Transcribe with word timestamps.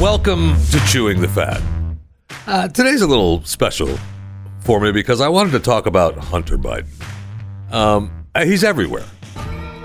Welcome 0.00 0.54
to 0.70 0.80
Chewing 0.86 1.20
the 1.20 1.28
Fat. 1.28 1.60
Uh, 2.46 2.68
today's 2.68 3.02
a 3.02 3.06
little 3.06 3.44
special 3.44 3.98
for 4.60 4.80
me 4.80 4.92
because 4.92 5.20
I 5.20 5.28
wanted 5.28 5.50
to 5.50 5.58
talk 5.60 5.84
about 5.84 6.16
Hunter 6.16 6.56
Biden. 6.56 6.88
Um, 7.70 8.24
uh, 8.34 8.46
he's 8.46 8.64
everywhere 8.64 9.04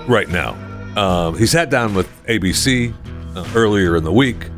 right 0.08 0.26
now. 0.30 0.54
Um, 0.96 1.36
he 1.36 1.46
sat 1.46 1.68
down 1.68 1.94
with 1.94 2.08
ABC 2.24 2.94
uh, 3.36 3.46
earlier 3.54 3.94
in 3.94 4.04
the 4.04 4.12
week. 4.12 4.48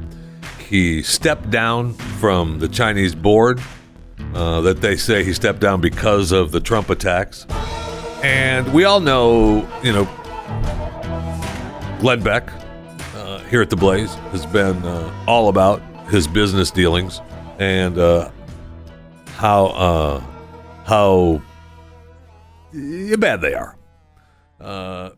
He 0.61 1.02
stepped 1.02 1.50
down 1.50 1.95
from 1.95 2.61
the 2.61 2.68
Chinese 2.68 3.16
board 3.16 3.61
uh, 4.34 4.61
that 4.61 4.80
they 4.80 4.95
say 4.95 5.25
he 5.25 5.32
stepped 5.32 5.59
down 5.59 5.80
because 5.80 6.30
of 6.30 6.52
the 6.52 6.61
Trump 6.61 6.88
attacks. 6.88 7.46
And 8.22 8.72
we 8.72 8.84
all 8.84 9.00
know, 9.00 9.68
you 9.82 9.93
know, 9.93 10.04
Glenn 11.98 12.22
Beck 12.22 12.48
here 13.48 13.62
at 13.62 13.70
the 13.70 13.76
Blaze 13.76 14.14
has 14.32 14.44
been 14.46 14.76
uh, 14.84 15.25
all 15.26 15.48
about 15.48 15.80
his 16.08 16.26
business 16.26 16.70
dealings 16.70 17.20
and 17.58 17.98
uh, 17.98 18.30
how 19.36 19.66
uh, 19.66 20.22
how 20.84 21.43
bad 23.18 23.40
they 23.40 23.54
are, 23.54 23.76
uh, 24.61 25.11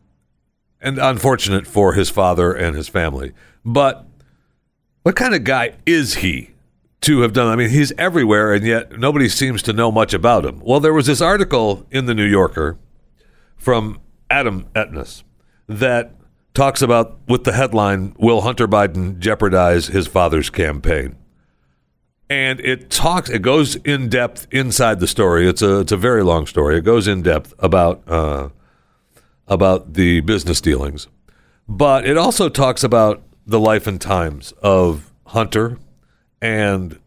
and 0.81 0.99
unfortunate 0.99 1.67
for 1.67 1.95
his 1.95 2.11
father 2.11 2.53
and 2.53 2.77
his 2.77 2.89
family. 2.89 3.33
But 3.65 4.07
what 5.03 5.17
kind 5.17 5.35
of 5.35 5.45
guy 5.45 5.75
is 5.87 6.17
he 6.17 6.51
to 7.03 7.21
have 7.21 7.33
done? 7.33 7.49
I 7.49 7.57
mean, 7.57 7.71
he's 7.71 7.93
everywhere, 7.99 8.53
and 8.53 8.65
yet 8.65 8.99
nobody 8.99 9.29
seems 9.29 9.63
to 9.63 9.73
know 9.73 9.91
much 9.91 10.15
about 10.15 10.45
him. 10.45 10.61
Well, 10.61 10.81
there 10.81 10.95
was 10.95 11.07
this 11.07 11.21
article 11.21 11.87
in 11.91 12.07
the 12.07 12.15
New 12.15 12.27
Yorker 12.27 12.79
from 13.57 14.01
Adam 14.31 14.67
Entous 14.75 15.25
that 15.69 16.15
talks 16.55 16.83
about 16.83 17.19
with 17.29 17.45
the 17.45 17.53
headline 17.53 18.15
will 18.19 18.43
hunter 18.43 18.67
biden 18.67 19.19
jeopardize 19.19 19.89
his 19.89 20.07
father's 20.07 20.51
campaign? 20.51 21.17
And 22.29 22.61
it 22.61 22.91
talks 22.91 23.29
it 23.29 23.43
goes 23.43 23.77
in 23.77 24.09
depth 24.09 24.47
inside 24.53 25.01
the 25.01 25.09
story. 25.09 25.49
It's 25.49 25.63
a 25.63 25.81
it's 25.81 25.93
a 25.93 25.97
very 25.97 26.23
long 26.23 26.47
story. 26.47 26.79
It 26.79 26.85
goes 26.85 27.09
in 27.09 27.23
depth 27.23 27.55
about 27.59 28.03
uh, 28.09 28.51
about 29.49 29.95
the 29.95 30.21
business 30.21 30.61
dealings. 30.61 31.09
But 31.69 32.07
it 32.07 32.17
also 32.17 32.49
talks 32.49 32.85
about 32.85 33.23
the 33.47 33.59
life 33.59 33.87
and 33.87 34.01
times 34.01 34.53
of 34.63 35.13
hunter 35.27 35.79
and 36.41 37.01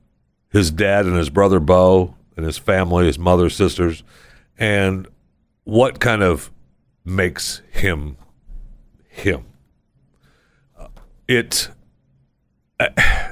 his 0.50 0.72
dad 0.72 1.06
and 1.06 1.16
his 1.16 1.30
brother 1.30 1.60
bo 1.60 2.16
and 2.36 2.46
his 2.46 2.58
family 2.58 3.06
his 3.06 3.20
mother 3.20 3.50
sisters 3.50 4.04
and 4.58 5.08
what 5.64 6.00
kind 6.00 6.22
of 6.22 6.52
makes 7.06 7.62
him 7.72 8.18
him. 9.14 9.46
It 11.28 11.70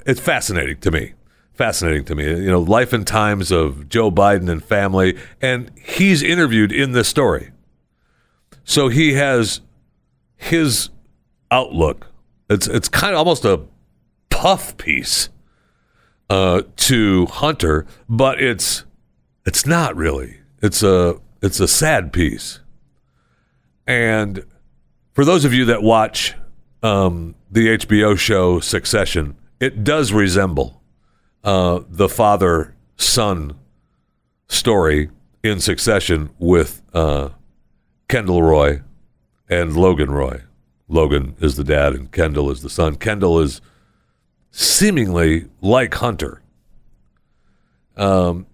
it's 0.06 0.20
fascinating 0.20 0.78
to 0.78 0.92
me. 0.92 1.14
Fascinating 1.54 2.06
to 2.06 2.16
me. 2.16 2.26
You 2.26 2.52
know, 2.52 2.62
life 2.62 2.94
and 2.94 3.06
times 3.06 3.52
of 3.52 3.90
Joe 3.90 4.10
Biden 4.10 4.50
and 4.50 4.64
family, 4.64 5.18
and 5.42 5.72
he's 5.78 6.24
interviewed 6.24 6.72
in 6.72 6.94
this 6.94 7.08
story. 7.08 7.52
So 8.64 8.88
he 8.88 9.14
has 9.14 9.62
his 10.36 10.90
outlook. 11.50 12.08
It's 12.50 12.68
it's 12.68 12.88
kind 12.88 13.14
of 13.14 13.20
almost 13.20 13.44
a 13.44 13.62
puff 14.30 14.78
piece 14.78 15.30
uh, 16.30 16.62
to 16.78 17.26
Hunter, 17.26 17.86
but 18.08 18.42
it's 18.42 18.86
it's 19.46 19.66
not 19.66 19.96
really. 19.96 20.38
It's 20.62 20.84
a 20.84 21.20
it's 21.42 21.60
a 21.60 21.68
sad 21.68 22.14
piece. 22.14 22.60
And 23.88 24.46
for 25.14 25.26
those 25.26 25.46
of 25.46 25.54
you 25.54 25.66
that 25.66 25.84
watch 25.84 26.36
um, 26.84 27.36
the 27.50 27.78
HBO 27.78 28.18
show 28.18 28.60
Succession, 28.60 29.36
it 29.60 29.84
does 29.84 30.14
resemble 30.14 30.82
uh, 31.44 31.82
the 31.88 32.10
father 32.10 32.76
son 32.98 33.58
story 34.48 35.10
in 35.44 35.60
Succession 35.60 36.30
with 36.40 36.82
uh, 36.94 37.30
Kendall 38.08 38.44
Roy 38.44 38.82
and 39.50 39.76
Logan 39.76 40.12
Roy. 40.12 40.42
Logan 40.88 41.36
is 41.40 41.56
the 41.56 41.64
dad 41.64 41.94
and 41.94 42.12
Kendall 42.12 42.52
is 42.52 42.62
the 42.62 42.70
son. 42.70 42.96
Kendall 42.96 43.40
is 43.40 43.62
seemingly 44.52 45.48
like 45.62 45.94
Hunter. 45.96 46.42
Um, 47.96 48.46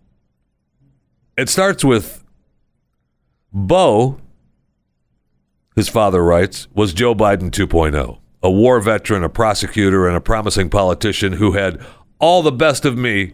it 1.37 1.49
starts 1.49 1.83
with 1.83 2.23
Bo 3.51 4.19
his 5.77 5.87
father 5.87 6.23
writes, 6.23 6.67
was 6.73 6.91
Joe 6.91 7.13
Biden 7.13 7.51
2.0, 7.51 8.19
a 8.41 8.49
war 8.49 8.79
veteran, 8.79 9.23
a 9.23 9.29
prosecutor, 9.29 10.07
and 10.07 10.17
a 10.17 10.21
promising 10.21 10.71
politician 10.71 11.33
who 11.33 11.51
had 11.51 11.79
all 12.17 12.41
the 12.41 12.51
best 12.51 12.83
of 12.83 12.97
me, 12.97 13.33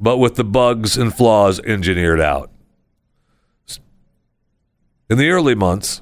but 0.00 0.16
with 0.16 0.36
the 0.36 0.44
bugs 0.44 0.96
and 0.96 1.14
flaws 1.14 1.60
engineered 1.60 2.18
out. 2.18 2.50
In 5.10 5.18
the 5.18 5.28
early 5.28 5.54
months 5.54 6.00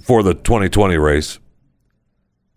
for 0.00 0.22
the 0.22 0.34
2020 0.34 0.96
race, 0.98 1.40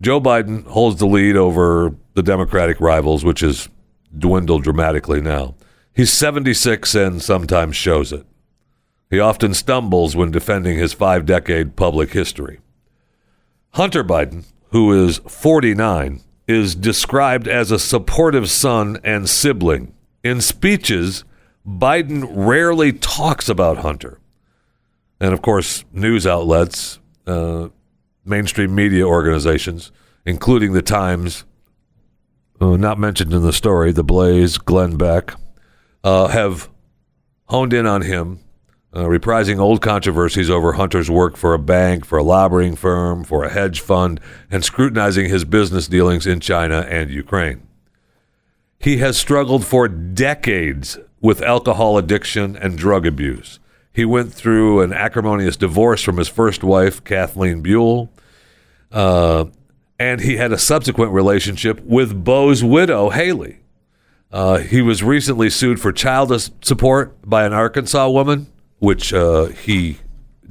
Joe 0.00 0.20
Biden 0.20 0.64
holds 0.68 1.00
the 1.00 1.06
lead 1.06 1.36
over 1.36 1.96
the 2.14 2.22
Democratic 2.22 2.80
rivals, 2.80 3.24
which 3.24 3.40
has 3.40 3.68
dwindled 4.16 4.62
dramatically 4.62 5.20
now. 5.20 5.56
He's 5.92 6.12
76 6.12 6.94
and 6.94 7.20
sometimes 7.20 7.74
shows 7.74 8.12
it. 8.12 8.24
He 9.12 9.20
often 9.20 9.52
stumbles 9.52 10.16
when 10.16 10.30
defending 10.30 10.78
his 10.78 10.94
five 10.94 11.26
decade 11.26 11.76
public 11.76 12.14
history. 12.14 12.60
Hunter 13.72 14.02
Biden, 14.02 14.46
who 14.70 15.04
is 15.04 15.18
49, 15.28 16.22
is 16.48 16.74
described 16.74 17.46
as 17.46 17.70
a 17.70 17.78
supportive 17.78 18.48
son 18.48 18.98
and 19.04 19.28
sibling. 19.28 19.92
In 20.24 20.40
speeches, 20.40 21.24
Biden 21.68 22.26
rarely 22.26 22.90
talks 22.90 23.50
about 23.50 23.78
Hunter. 23.78 24.18
And 25.20 25.34
of 25.34 25.42
course, 25.42 25.84
news 25.92 26.26
outlets, 26.26 26.98
uh, 27.26 27.68
mainstream 28.24 28.74
media 28.74 29.06
organizations, 29.06 29.92
including 30.24 30.72
the 30.72 30.80
Times, 30.80 31.44
uh, 32.62 32.78
not 32.78 32.98
mentioned 32.98 33.34
in 33.34 33.42
the 33.42 33.52
story, 33.52 33.92
The 33.92 34.02
Blaze, 34.02 34.56
Glenn 34.56 34.96
Beck, 34.96 35.34
uh, 36.02 36.28
have 36.28 36.70
honed 37.44 37.74
in 37.74 37.84
on 37.84 38.00
him 38.00 38.38
uh, 38.94 39.04
reprising 39.04 39.58
old 39.58 39.80
controversies 39.80 40.50
over 40.50 40.74
Hunter's 40.74 41.10
work 41.10 41.36
for 41.36 41.54
a 41.54 41.58
bank, 41.58 42.04
for 42.04 42.18
a 42.18 42.22
lobbying 42.22 42.76
firm, 42.76 43.24
for 43.24 43.42
a 43.42 43.50
hedge 43.50 43.80
fund, 43.80 44.20
and 44.50 44.64
scrutinizing 44.64 45.28
his 45.28 45.44
business 45.44 45.88
dealings 45.88 46.26
in 46.26 46.40
China 46.40 46.86
and 46.88 47.10
Ukraine. 47.10 47.66
He 48.78 48.98
has 48.98 49.16
struggled 49.16 49.64
for 49.64 49.88
decades 49.88 50.98
with 51.20 51.40
alcohol 51.40 51.96
addiction 51.96 52.56
and 52.56 52.76
drug 52.76 53.06
abuse. 53.06 53.60
He 53.92 54.04
went 54.04 54.32
through 54.32 54.80
an 54.80 54.92
acrimonious 54.92 55.56
divorce 55.56 56.02
from 56.02 56.16
his 56.16 56.28
first 56.28 56.64
wife, 56.64 57.02
Kathleen 57.04 57.62
Buhle, 57.62 58.08
uh, 58.90 59.46
and 59.98 60.20
he 60.20 60.36
had 60.36 60.52
a 60.52 60.58
subsequent 60.58 61.12
relationship 61.12 61.80
with 61.84 62.24
Bo's 62.24 62.64
widow, 62.64 63.10
Haley. 63.10 63.60
Uh, 64.30 64.58
he 64.58 64.82
was 64.82 65.02
recently 65.02 65.48
sued 65.48 65.80
for 65.80 65.92
child 65.92 66.32
support 66.62 67.16
by 67.28 67.44
an 67.44 67.52
Arkansas 67.52 68.08
woman 68.08 68.51
which 68.82 69.14
uh, 69.14 69.44
he 69.44 69.96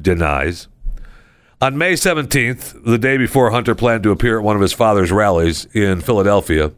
denies. 0.02 0.70
On 1.60 1.78
May 1.78 1.94
17th, 1.94 2.86
the 2.86 2.98
day 2.98 3.18
before 3.18 3.52
Hunter 3.52 3.76
planned 3.76 4.04
to 4.04 4.12
appear 4.12 4.38
at 4.38 4.44
one 4.46 4.56
of 4.56 4.62
his 4.62 4.72
father's 4.72 5.12
rallies 5.12 5.66
in 5.74 6.00
Philadelphia, 6.00 6.72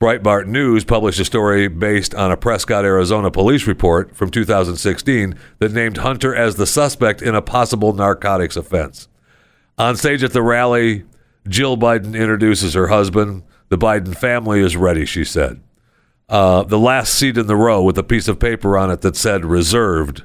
Breitbart 0.00 0.48
News 0.48 0.82
published 0.84 1.20
a 1.20 1.24
story 1.24 1.68
based 1.68 2.12
on 2.16 2.32
a 2.32 2.36
Prescott, 2.36 2.84
Arizona 2.84 3.30
police 3.30 3.68
report 3.68 4.16
from 4.16 4.32
2016 4.32 5.38
that 5.60 5.70
named 5.70 5.98
Hunter 5.98 6.34
as 6.34 6.56
the 6.56 6.66
suspect 6.66 7.22
in 7.22 7.36
a 7.36 7.42
possible 7.42 7.92
narcotics 7.92 8.56
offense. 8.56 9.06
On 9.78 9.94
stage 9.94 10.24
at 10.24 10.32
the 10.32 10.42
rally, 10.42 11.04
Jill 11.46 11.76
Biden 11.76 12.18
introduces 12.18 12.74
her 12.74 12.88
husband. 12.88 13.44
The 13.68 13.78
Biden 13.78 14.16
family 14.16 14.58
is 14.58 14.76
ready, 14.76 15.06
she 15.06 15.24
said. 15.24 15.60
Uh, 16.28 16.64
the 16.64 16.80
last 16.80 17.14
seat 17.14 17.38
in 17.38 17.46
the 17.46 17.54
row 17.54 17.80
with 17.80 17.96
a 17.96 18.02
piece 18.02 18.26
of 18.26 18.40
paper 18.40 18.76
on 18.76 18.90
it 18.90 19.02
that 19.02 19.14
said 19.14 19.44
reserved 19.44 20.24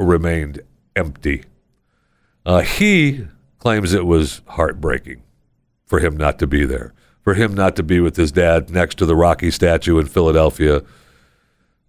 remained 0.00 0.60
empty. 0.96 1.44
Uh, 2.44 2.60
he 2.60 3.26
claims 3.58 3.92
it 3.92 4.06
was 4.06 4.42
heartbreaking 4.48 5.22
for 5.86 6.00
him 6.00 6.16
not 6.16 6.38
to 6.38 6.46
be 6.46 6.64
there, 6.64 6.94
for 7.22 7.34
him 7.34 7.54
not 7.54 7.76
to 7.76 7.82
be 7.82 8.00
with 8.00 8.16
his 8.16 8.32
dad 8.32 8.70
next 8.70 8.96
to 8.96 9.06
the 9.06 9.16
Rocky 9.16 9.50
statue 9.50 9.98
in 9.98 10.06
Philadelphia. 10.06 10.82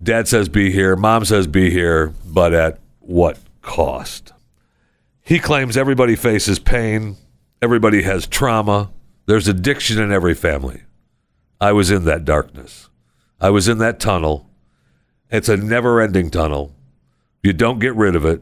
Dad 0.03 0.27
says 0.27 0.49
be 0.49 0.71
here, 0.71 0.95
mom 0.95 1.25
says 1.25 1.47
be 1.47 1.69
here, 1.69 2.13
but 2.25 2.53
at 2.53 2.79
what 2.99 3.39
cost? 3.61 4.33
He 5.21 5.39
claims 5.39 5.77
everybody 5.77 6.15
faces 6.15 6.59
pain, 6.59 7.15
everybody 7.61 8.01
has 8.01 8.27
trauma, 8.27 8.91
there's 9.27 9.47
addiction 9.47 10.01
in 10.01 10.11
every 10.11 10.33
family. 10.33 10.81
I 11.61 11.71
was 11.71 11.91
in 11.91 12.05
that 12.05 12.25
darkness. 12.25 12.89
I 13.39 13.51
was 13.51 13.67
in 13.67 13.77
that 13.77 13.99
tunnel. 13.99 14.49
It's 15.29 15.47
a 15.47 15.55
never 15.55 16.01
ending 16.01 16.31
tunnel. 16.31 16.73
You 17.43 17.53
don't 17.53 17.79
get 17.79 17.95
rid 17.95 18.15
of 18.15 18.25
it. 18.25 18.41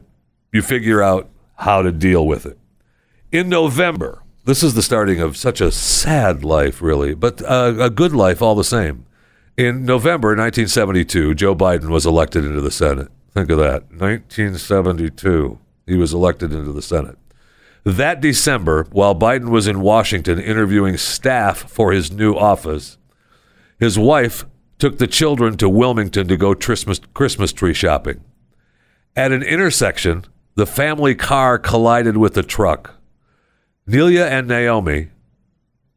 You 0.52 0.62
figure 0.62 1.02
out 1.02 1.30
how 1.56 1.82
to 1.82 1.92
deal 1.92 2.26
with 2.26 2.46
it. 2.46 2.58
In 3.32 3.48
November, 3.48 4.22
this 4.44 4.62
is 4.62 4.74
the 4.74 4.82
starting 4.82 5.20
of 5.20 5.36
such 5.36 5.60
a 5.60 5.70
sad 5.70 6.44
life, 6.44 6.82
really, 6.82 7.14
but 7.14 7.42
uh, 7.42 7.74
a 7.78 7.90
good 7.90 8.12
life 8.12 8.42
all 8.42 8.54
the 8.54 8.64
same. 8.64 9.06
In 9.56 9.84
November 9.84 10.28
1972, 10.28 11.34
Joe 11.34 11.54
Biden 11.54 11.88
was 11.88 12.06
elected 12.06 12.44
into 12.44 12.60
the 12.60 12.70
Senate. 12.70 13.08
Think 13.32 13.50
of 13.50 13.58
that. 13.58 13.90
1972, 13.90 15.58
he 15.86 15.96
was 15.96 16.12
elected 16.12 16.52
into 16.52 16.72
the 16.72 16.82
Senate. 16.82 17.18
That 17.84 18.20
December, 18.20 18.86
while 18.90 19.14
Biden 19.14 19.50
was 19.50 19.66
in 19.66 19.80
Washington 19.80 20.38
interviewing 20.38 20.96
staff 20.96 21.70
for 21.70 21.92
his 21.92 22.10
new 22.10 22.34
office, 22.34 22.98
his 23.78 23.98
wife 23.98 24.44
took 24.78 24.98
the 24.98 25.06
children 25.06 25.56
to 25.58 25.68
Wilmington 25.68 26.28
to 26.28 26.36
go 26.36 26.54
Christmas, 26.54 27.00
Christmas 27.14 27.52
tree 27.52 27.74
shopping. 27.74 28.24
At 29.16 29.32
an 29.32 29.42
intersection, 29.42 30.24
the 30.54 30.66
family 30.66 31.14
car 31.14 31.58
collided 31.58 32.16
with 32.16 32.36
a 32.36 32.42
truck. 32.42 32.96
Neilia 33.88 34.28
and 34.28 34.46
Naomi, 34.46 35.08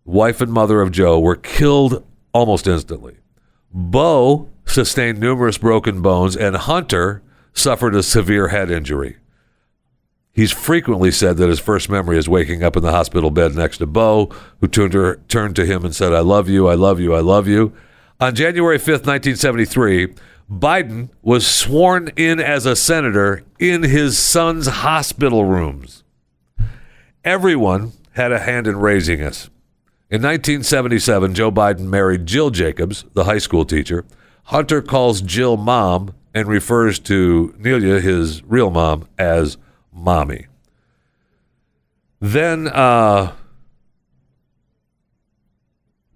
wife 0.04 0.42
and 0.42 0.52
mother 0.52 0.82
of 0.82 0.92
Joe, 0.92 1.20
were 1.20 1.36
killed 1.36 2.04
almost 2.34 2.68
instantly. 2.68 3.18
Bo 3.72 4.50
sustained 4.66 5.20
numerous 5.20 5.58
broken 5.58 6.02
bones, 6.02 6.36
and 6.36 6.56
Hunter 6.56 7.22
suffered 7.54 7.94
a 7.94 8.02
severe 8.02 8.48
head 8.48 8.72
injury. 8.72 9.18
He's 10.32 10.52
frequently 10.52 11.12
said 11.12 11.38
that 11.38 11.50
his 11.50 11.60
first 11.60 11.90
memory 11.90 12.18
is 12.18 12.28
waking 12.28 12.64
up 12.64 12.76
in 12.76 12.82
the 12.82 12.92
hospital 12.92 13.30
bed 13.30 13.54
next 13.54 13.78
to 13.78 13.86
Bo, 13.86 14.32
who 14.60 14.68
turned 14.68 14.94
to, 14.94 15.00
her, 15.00 15.16
turned 15.28 15.56
to 15.58 15.66
him 15.66 15.86
and 15.86 15.96
said, 15.96 16.12
I 16.12 16.22
love 16.22 16.50
you, 16.50 16.68
I 16.68 16.74
love 16.74 17.00
you, 17.00 17.14
I 17.14 17.20
love 17.20 17.48
you. 17.48 17.74
On 18.20 18.34
January 18.34 18.80
5th, 18.80 19.06
1973, 19.06 20.16
Biden 20.60 21.10
was 21.22 21.48
sworn 21.48 22.10
in 22.16 22.40
as 22.40 22.66
a 22.66 22.76
senator 22.76 23.44
in 23.60 23.84
his 23.84 24.18
son's 24.18 24.68
hospital 24.68 25.46
rooms. 25.46 26.04
Everyone 27.24 27.94
had 28.12 28.32
a 28.32 28.40
hand 28.40 28.68
in 28.68 28.78
raising 28.78 29.22
us. 29.22 29.50
In 30.10 30.22
1977, 30.22 31.34
Joe 31.34 31.52
Biden 31.52 31.88
married 31.88 32.26
Jill 32.26 32.52
Jacobs, 32.52 33.06
the 33.14 33.24
high 33.24 33.40
school 33.40 33.66
teacher. 33.66 34.06
Hunter 34.46 34.82
calls 34.82 35.22
Jill 35.22 35.58
mom 35.58 36.14
and 36.34 36.48
refers 36.48 37.00
to 37.00 37.56
Neilia, 37.58 38.02
his 38.02 38.44
real 38.44 38.70
mom, 38.70 39.08
as 39.18 39.58
mommy. 39.92 40.48
Then 42.20 42.68
uh, 42.68 43.34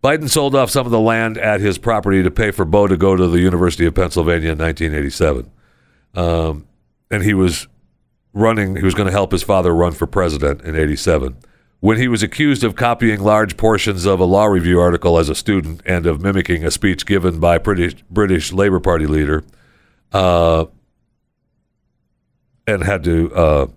Biden 0.08 0.30
sold 0.30 0.56
off 0.56 0.70
some 0.70 0.86
of 0.86 0.92
the 0.94 1.02
land 1.02 1.38
at 1.38 1.60
his 1.60 1.78
property 1.78 2.24
to 2.24 2.32
pay 2.32 2.52
for 2.52 2.64
Bo 2.64 2.88
to 2.88 2.96
go 2.96 3.18
to 3.18 3.28
the 3.28 3.42
University 3.42 3.86
of 3.86 3.94
Pennsylvania 3.94 4.54
in 4.54 4.58
1987. 4.58 5.52
Um, 6.16 6.66
and 7.12 7.24
he 7.24 7.34
was 7.34 7.68
running, 8.32 8.78
he 8.78 8.86
was 8.86 8.94
going 8.94 9.08
to 9.08 9.12
help 9.12 9.34
his 9.34 9.44
father 9.44 9.76
run 9.76 9.92
for 9.92 10.08
president 10.08 10.62
in 10.62 10.78
87. 10.78 11.36
When 11.82 11.98
he 11.98 12.08
was 12.08 12.24
accused 12.24 12.64
of 12.64 12.78
copying 12.78 13.20
large 13.20 13.58
portions 13.58 14.06
of 14.06 14.22
a 14.22 14.24
law 14.24 14.46
review 14.46 14.80
article 14.80 15.20
as 15.20 15.28
a 15.28 15.36
student 15.36 15.82
and 15.86 16.06
of 16.06 16.22
mimicking 16.22 16.64
a 16.64 16.72
speech 16.72 17.06
given 17.06 17.42
by 17.42 17.58
British, 17.58 18.02
British 18.10 18.54
Labour 18.54 18.80
Party 18.80 19.08
leader, 19.08 19.44
uh, 20.14 20.68
and 22.66 22.82
had 22.82 23.04
to 23.04 23.36
uh, 23.36 23.68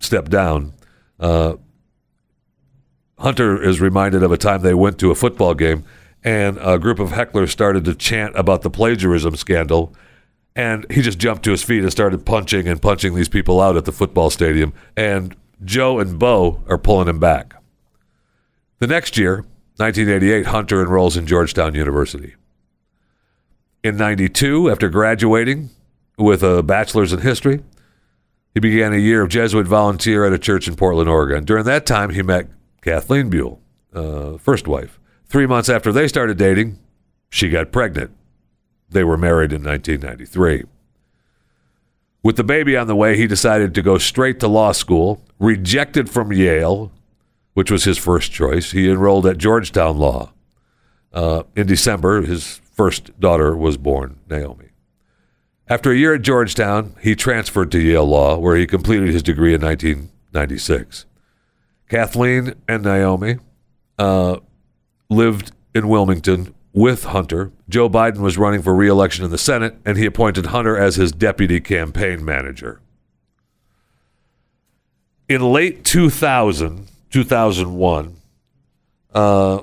step 0.00 0.30
down, 0.30 0.72
uh, 1.20 1.56
Hunter 3.18 3.62
is 3.62 3.80
reminded 3.80 4.22
of 4.22 4.32
a 4.32 4.36
time 4.36 4.62
they 4.62 4.74
went 4.74 4.98
to 4.98 5.10
a 5.10 5.14
football 5.14 5.54
game 5.54 5.84
and 6.24 6.58
a 6.60 6.78
group 6.78 6.98
of 6.98 7.10
hecklers 7.10 7.50
started 7.50 7.84
to 7.84 7.94
chant 7.94 8.34
about 8.36 8.62
the 8.62 8.70
plagiarism 8.70 9.36
scandal. 9.36 9.94
And 10.56 10.86
he 10.90 11.02
just 11.02 11.18
jumped 11.18 11.44
to 11.44 11.50
his 11.50 11.62
feet 11.62 11.82
and 11.82 11.92
started 11.92 12.24
punching 12.24 12.66
and 12.66 12.80
punching 12.80 13.14
these 13.14 13.28
people 13.28 13.60
out 13.60 13.76
at 13.76 13.84
the 13.84 13.92
football 13.92 14.30
stadium. 14.30 14.72
And 14.96 15.36
Joe 15.64 15.98
and 15.98 16.18
Bo 16.18 16.62
are 16.68 16.78
pulling 16.78 17.08
him 17.08 17.18
back. 17.18 17.54
The 18.78 18.86
next 18.86 19.16
year, 19.16 19.44
1988, 19.76 20.46
Hunter 20.46 20.80
enrolls 20.80 21.16
in 21.16 21.26
Georgetown 21.26 21.74
University. 21.74 22.34
In 23.82 23.96
92, 23.96 24.70
after 24.70 24.88
graduating 24.88 25.70
with 26.16 26.42
a 26.42 26.62
bachelor's 26.62 27.12
in 27.12 27.20
history, 27.20 27.62
he 28.54 28.60
began 28.60 28.92
a 28.92 28.98
year 28.98 29.22
of 29.22 29.28
Jesuit 29.28 29.66
volunteer 29.66 30.24
at 30.24 30.32
a 30.32 30.38
church 30.38 30.68
in 30.68 30.76
Portland, 30.76 31.10
Oregon. 31.10 31.44
During 31.44 31.64
that 31.64 31.86
time, 31.86 32.10
he 32.10 32.22
met 32.22 32.48
Kathleen 32.84 33.30
Buhle, 33.30 33.60
uh, 33.94 34.36
first 34.36 34.68
wife. 34.68 35.00
Three 35.24 35.46
months 35.46 35.70
after 35.70 35.90
they 35.90 36.06
started 36.06 36.36
dating, 36.36 36.78
she 37.30 37.48
got 37.48 37.72
pregnant. 37.72 38.10
They 38.90 39.02
were 39.02 39.16
married 39.16 39.54
in 39.54 39.64
1993. 39.64 40.64
With 42.22 42.36
the 42.36 42.44
baby 42.44 42.76
on 42.76 42.86
the 42.86 42.94
way, 42.94 43.16
he 43.16 43.26
decided 43.26 43.74
to 43.74 43.82
go 43.82 43.96
straight 43.96 44.38
to 44.40 44.48
law 44.48 44.72
school, 44.72 45.22
rejected 45.38 46.10
from 46.10 46.30
Yale, 46.30 46.92
which 47.54 47.70
was 47.70 47.84
his 47.84 47.96
first 47.96 48.32
choice. 48.32 48.72
He 48.72 48.90
enrolled 48.90 49.26
at 49.26 49.38
Georgetown 49.38 49.96
Law. 49.96 50.34
Uh, 51.10 51.44
in 51.56 51.66
December, 51.66 52.20
his 52.20 52.60
first 52.70 53.18
daughter 53.18 53.56
was 53.56 53.78
born, 53.78 54.18
Naomi. 54.28 54.68
After 55.68 55.90
a 55.90 55.96
year 55.96 56.14
at 56.14 56.22
Georgetown, 56.22 56.96
he 57.00 57.16
transferred 57.16 57.72
to 57.72 57.80
Yale 57.80 58.04
Law, 58.04 58.36
where 58.36 58.56
he 58.56 58.66
completed 58.66 59.08
his 59.08 59.22
degree 59.22 59.54
in 59.54 59.62
1996. 59.62 61.06
Kathleen 61.94 62.54
and 62.66 62.82
Naomi 62.82 63.36
uh, 64.00 64.38
lived 65.08 65.52
in 65.76 65.86
Wilmington 65.86 66.52
with 66.72 67.04
Hunter. 67.04 67.52
Joe 67.68 67.88
Biden 67.88 68.18
was 68.18 68.36
running 68.36 68.62
for 68.62 68.74
reelection 68.74 69.24
in 69.24 69.30
the 69.30 69.38
Senate, 69.38 69.76
and 69.84 69.96
he 69.96 70.04
appointed 70.04 70.46
Hunter 70.46 70.76
as 70.76 70.96
his 70.96 71.12
deputy 71.12 71.60
campaign 71.60 72.24
manager. 72.24 72.80
In 75.28 75.40
late 75.40 75.84
2000, 75.84 76.88
2001, 77.10 78.16
uh, 79.14 79.62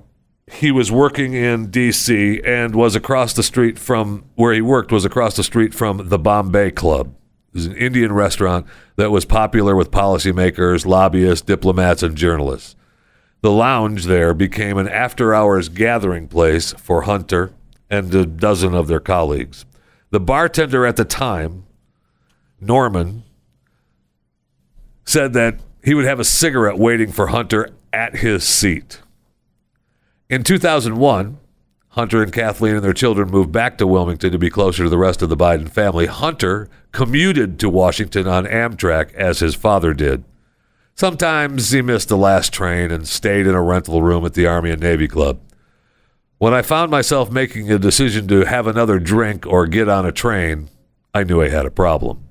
he 0.54 0.72
was 0.72 0.90
working 0.90 1.34
in 1.34 1.70
D.C. 1.70 2.42
and 2.46 2.74
was 2.74 2.96
across 2.96 3.34
the 3.34 3.44
street 3.44 3.78
from 3.78 4.24
where 4.36 4.54
he 4.54 4.62
worked 4.62 4.94
was 4.94 5.04
across 5.04 5.36
the 5.36 5.44
street 5.44 5.74
from 5.74 6.08
the 6.08 6.18
Bombay 6.18 6.72
Club. 6.72 7.14
It 7.52 7.58
was 7.58 7.66
an 7.66 7.76
Indian 7.76 8.14
restaurant 8.14 8.66
that 8.96 9.12
was 9.12 9.26
popular 9.26 9.76
with 9.76 9.92
policymakers, 9.92 10.86
lobbyists, 10.86 11.46
diplomats, 11.46 12.02
and 12.02 12.16
journalists. 12.16 12.76
The 13.42 13.52
lounge 13.52 14.06
there 14.06 14.34
became 14.34 14.78
an 14.78 14.88
after 14.88 15.34
hours 15.34 15.68
gathering 15.68 16.28
place 16.28 16.74
for 16.74 17.02
Hunter 17.02 17.54
and 17.90 18.14
a 18.16 18.26
dozen 18.26 18.74
of 18.74 18.88
their 18.88 19.00
colleagues. 19.00 19.66
The 20.12 20.20
bartender 20.20 20.86
at 20.86 20.96
the 20.96 21.06
time, 21.06 21.66
Norman, 22.60 23.24
said 25.04 25.34
that 25.34 25.60
he 25.84 25.94
would 25.94 26.06
have 26.06 26.20
a 26.20 26.24
cigarette 26.24 26.78
waiting 26.78 27.12
for 27.12 27.28
Hunter 27.28 27.70
at 27.92 28.18
his 28.18 28.44
seat. 28.44 29.02
In 30.30 30.44
2001, 30.44 31.38
Hunter 31.92 32.24
and 32.24 32.32
Kathleen 32.32 32.76
and 32.76 32.84
their 32.84 32.94
children 32.94 33.30
moved 33.30 33.52
back 33.52 33.78
to 33.78 33.86
Wilmington 33.86 34.32
to 34.32 34.40
be 34.40 34.50
closer 34.50 34.84
to 34.84 34.90
the 34.90 34.98
rest 34.98 35.22
of 35.22 35.28
the 35.28 35.36
Biden 35.36 35.70
family. 35.70 36.06
Hunter 36.06 36.70
commuted 36.94 37.60
to 37.60 37.70
Washington 37.70 38.28
on 38.28 38.46
Amtrak 38.46 39.14
as 39.14 39.40
his 39.40 39.56
father 39.56 39.94
did. 39.94 40.24
Sometimes 40.96 41.72
he 41.72 41.82
missed 41.82 42.08
the 42.08 42.16
last 42.16 42.54
train 42.54 42.92
and 42.92 43.06
stayed 43.06 43.46
in 43.46 43.56
a 43.56 43.62
rental 43.62 44.02
room 44.02 44.26
at 44.26 44.36
the 44.36 44.48
Army 44.48 44.72
and 44.72 44.82
Navy 44.82 45.10
Club. 45.10 45.42
When 46.38 46.54
I 46.54 46.62
found 46.62 46.92
myself 46.92 47.30
making 47.30 47.70
a 47.70 47.78
decision 47.78 48.26
to 48.30 48.46
have 48.46 48.68
another 48.68 48.98
drink 48.98 49.46
or 49.46 49.68
get 49.68 49.90
on 49.90 50.06
a 50.06 50.14
train, 50.14 50.70
I 51.14 51.24
knew 51.24 51.42
I 51.42 51.50
had 51.50 51.66
a 51.66 51.72
problem. 51.72 52.24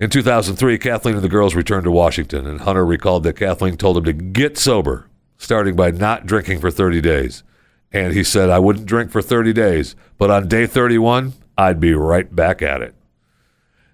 In 0.00 0.08
2003, 0.08 0.78
Kathleen 0.78 1.16
and 1.16 1.24
the 1.24 1.28
girls 1.28 1.54
returned 1.54 1.84
to 1.84 1.90
Washington, 1.90 2.46
and 2.46 2.62
Hunter 2.62 2.84
recalled 2.84 3.24
that 3.24 3.36
Kathleen 3.36 3.76
told 3.76 3.98
him 3.98 4.04
to 4.04 4.12
get 4.14 4.56
sober, 4.56 5.06
starting 5.36 5.76
by 5.76 5.90
not 5.90 6.24
drinking 6.24 6.60
for 6.60 6.70
30 6.70 7.02
days. 7.02 7.42
And 7.94 8.12
he 8.12 8.24
said, 8.24 8.50
I 8.50 8.58
wouldn't 8.58 8.86
drink 8.86 9.12
for 9.12 9.22
30 9.22 9.52
days, 9.52 9.94
but 10.18 10.30
on 10.30 10.48
day 10.48 10.66
31, 10.66 11.32
I'd 11.56 11.78
be 11.78 11.94
right 11.94 12.34
back 12.34 12.60
at 12.60 12.82
it. 12.82 12.94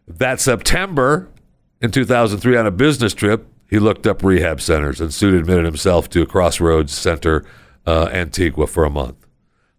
That 0.09 0.40
September 0.40 1.28
in 1.80 1.90
2003, 1.90 2.57
on 2.57 2.66
a 2.66 2.71
business 2.71 3.14
trip, 3.14 3.47
he 3.69 3.78
looked 3.78 4.07
up 4.07 4.23
rehab 4.23 4.61
centers 4.61 5.00
and 5.00 5.14
soon 5.14 5.35
admitted 5.35 5.64
himself 5.64 6.09
to 6.11 6.23
a 6.23 6.26
Crossroads 6.26 6.92
Center, 6.92 7.45
uh, 7.87 8.09
Antigua, 8.12 8.66
for 8.66 8.85
a 8.85 8.90
month. 8.90 9.26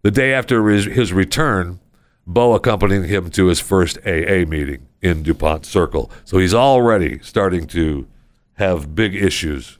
The 0.02 0.10
day 0.10 0.32
after 0.32 0.66
his, 0.68 0.86
his 0.86 1.12
return, 1.12 1.78
Bo 2.26 2.54
accompanied 2.54 3.04
him 3.04 3.30
to 3.30 3.46
his 3.46 3.60
first 3.60 3.98
AA 4.06 4.44
meeting 4.46 4.86
in 5.00 5.22
DuPont 5.22 5.66
Circle. 5.66 6.10
So 6.24 6.38
he's 6.38 6.54
already 6.54 7.18
starting 7.20 7.66
to 7.68 8.06
have 8.54 8.94
big 8.94 9.14
issues 9.14 9.78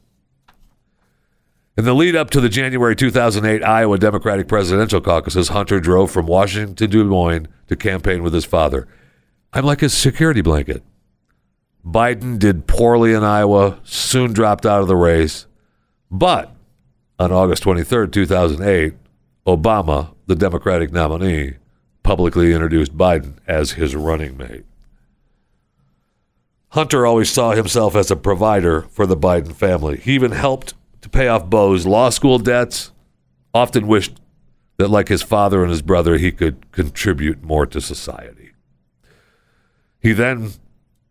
in 1.76 1.85
the 1.85 1.95
lead 1.95 2.14
up 2.14 2.31
to 2.31 2.41
the 2.41 2.49
January 2.49 2.95
2008 2.95 3.62
Iowa 3.62 3.99
Democratic 3.99 4.49
presidential 4.49 5.00
caucuses, 5.00 5.49
Hunter 5.49 5.81
drove 5.81 6.11
from 6.11 6.26
Washington 6.26 6.75
to 6.76 6.87
Des 6.87 7.05
Moines 7.05 7.49
to 7.69 7.76
campaign 7.76 8.23
with 8.23 8.35
his 8.35 8.45
father. 8.45 8.87
I'm 9.52 9.64
like 9.64 9.81
his 9.81 9.95
security 9.95 10.43
blanket. 10.43 10.83
Biden 11.85 12.38
did 12.38 12.67
poorly 12.67 13.12
in 13.12 13.25
Iowa, 13.25 13.81
soon 13.85 14.33
dropped 14.33 14.67
out 14.67 14.83
of 14.83 14.88
the 14.88 14.97
race. 14.97 15.47
But 16.11 16.55
on 17.19 17.33
August 17.33 17.62
23, 17.62 18.09
2008, 18.09 18.95
Obama, 19.47 20.14
the 20.26 20.37
Democratic 20.37 20.93
nominee, 20.93 21.55
publicly 22.02 22.52
introduced 22.52 22.97
Biden 22.97 23.35
as 23.47 23.73
his 23.73 23.97
running 23.97 24.37
mate. 24.37 24.64
Hunter 26.71 27.07
always 27.07 27.31
saw 27.31 27.52
himself 27.52 27.95
as 27.97 28.11
a 28.11 28.17
provider 28.17 28.83
for 28.83 29.07
the 29.07 29.17
Biden 29.17 29.55
family. 29.55 29.99
He 29.99 30.14
even 30.14 30.33
helped 30.33 30.75
to 31.02 31.09
pay 31.09 31.28
off 31.28 31.50
Bo's 31.50 31.87
law 31.87 32.09
school 32.09 32.38
debts, 32.38 32.92
often 33.52 33.87
wished 33.87 34.21
that, 34.78 34.88
like 34.88 35.09
his 35.09 35.23
father 35.23 35.62
and 35.62 35.71
his 35.71 35.82
brother, 35.82 36.16
he 36.16 36.32
could 36.32 36.73
contribute 36.73 37.42
more 37.42 37.66
to 37.66 37.80
society. 37.80 38.52
He 40.00 40.12
then 40.12 40.52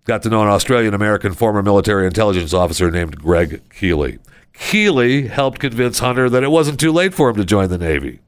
got 0.05 0.23
to 0.23 0.29
know 0.29 0.41
an 0.41 0.49
Australian 0.49 0.93
American 0.93 1.33
former 1.33 1.61
military 1.61 2.07
intelligence 2.07 2.53
officer 2.53 2.89
named 2.89 3.17
Greg 3.17 3.61
Keeley. 3.69 4.19
Keeley 4.53 5.27
helped 5.27 5.59
convince 5.59 5.99
Hunter 5.99 6.29
that 6.29 6.43
it 6.43 6.51
wasn't 6.51 6.79
too 6.79 6.91
late 6.91 7.13
for 7.13 7.29
him 7.29 7.35
to 7.35 7.45
join 7.45 7.69
the 7.69 7.77
Navy. 7.77 8.19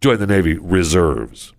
Join 0.00 0.18
the 0.18 0.26
Navy 0.26 0.54
reserves. 0.54 1.52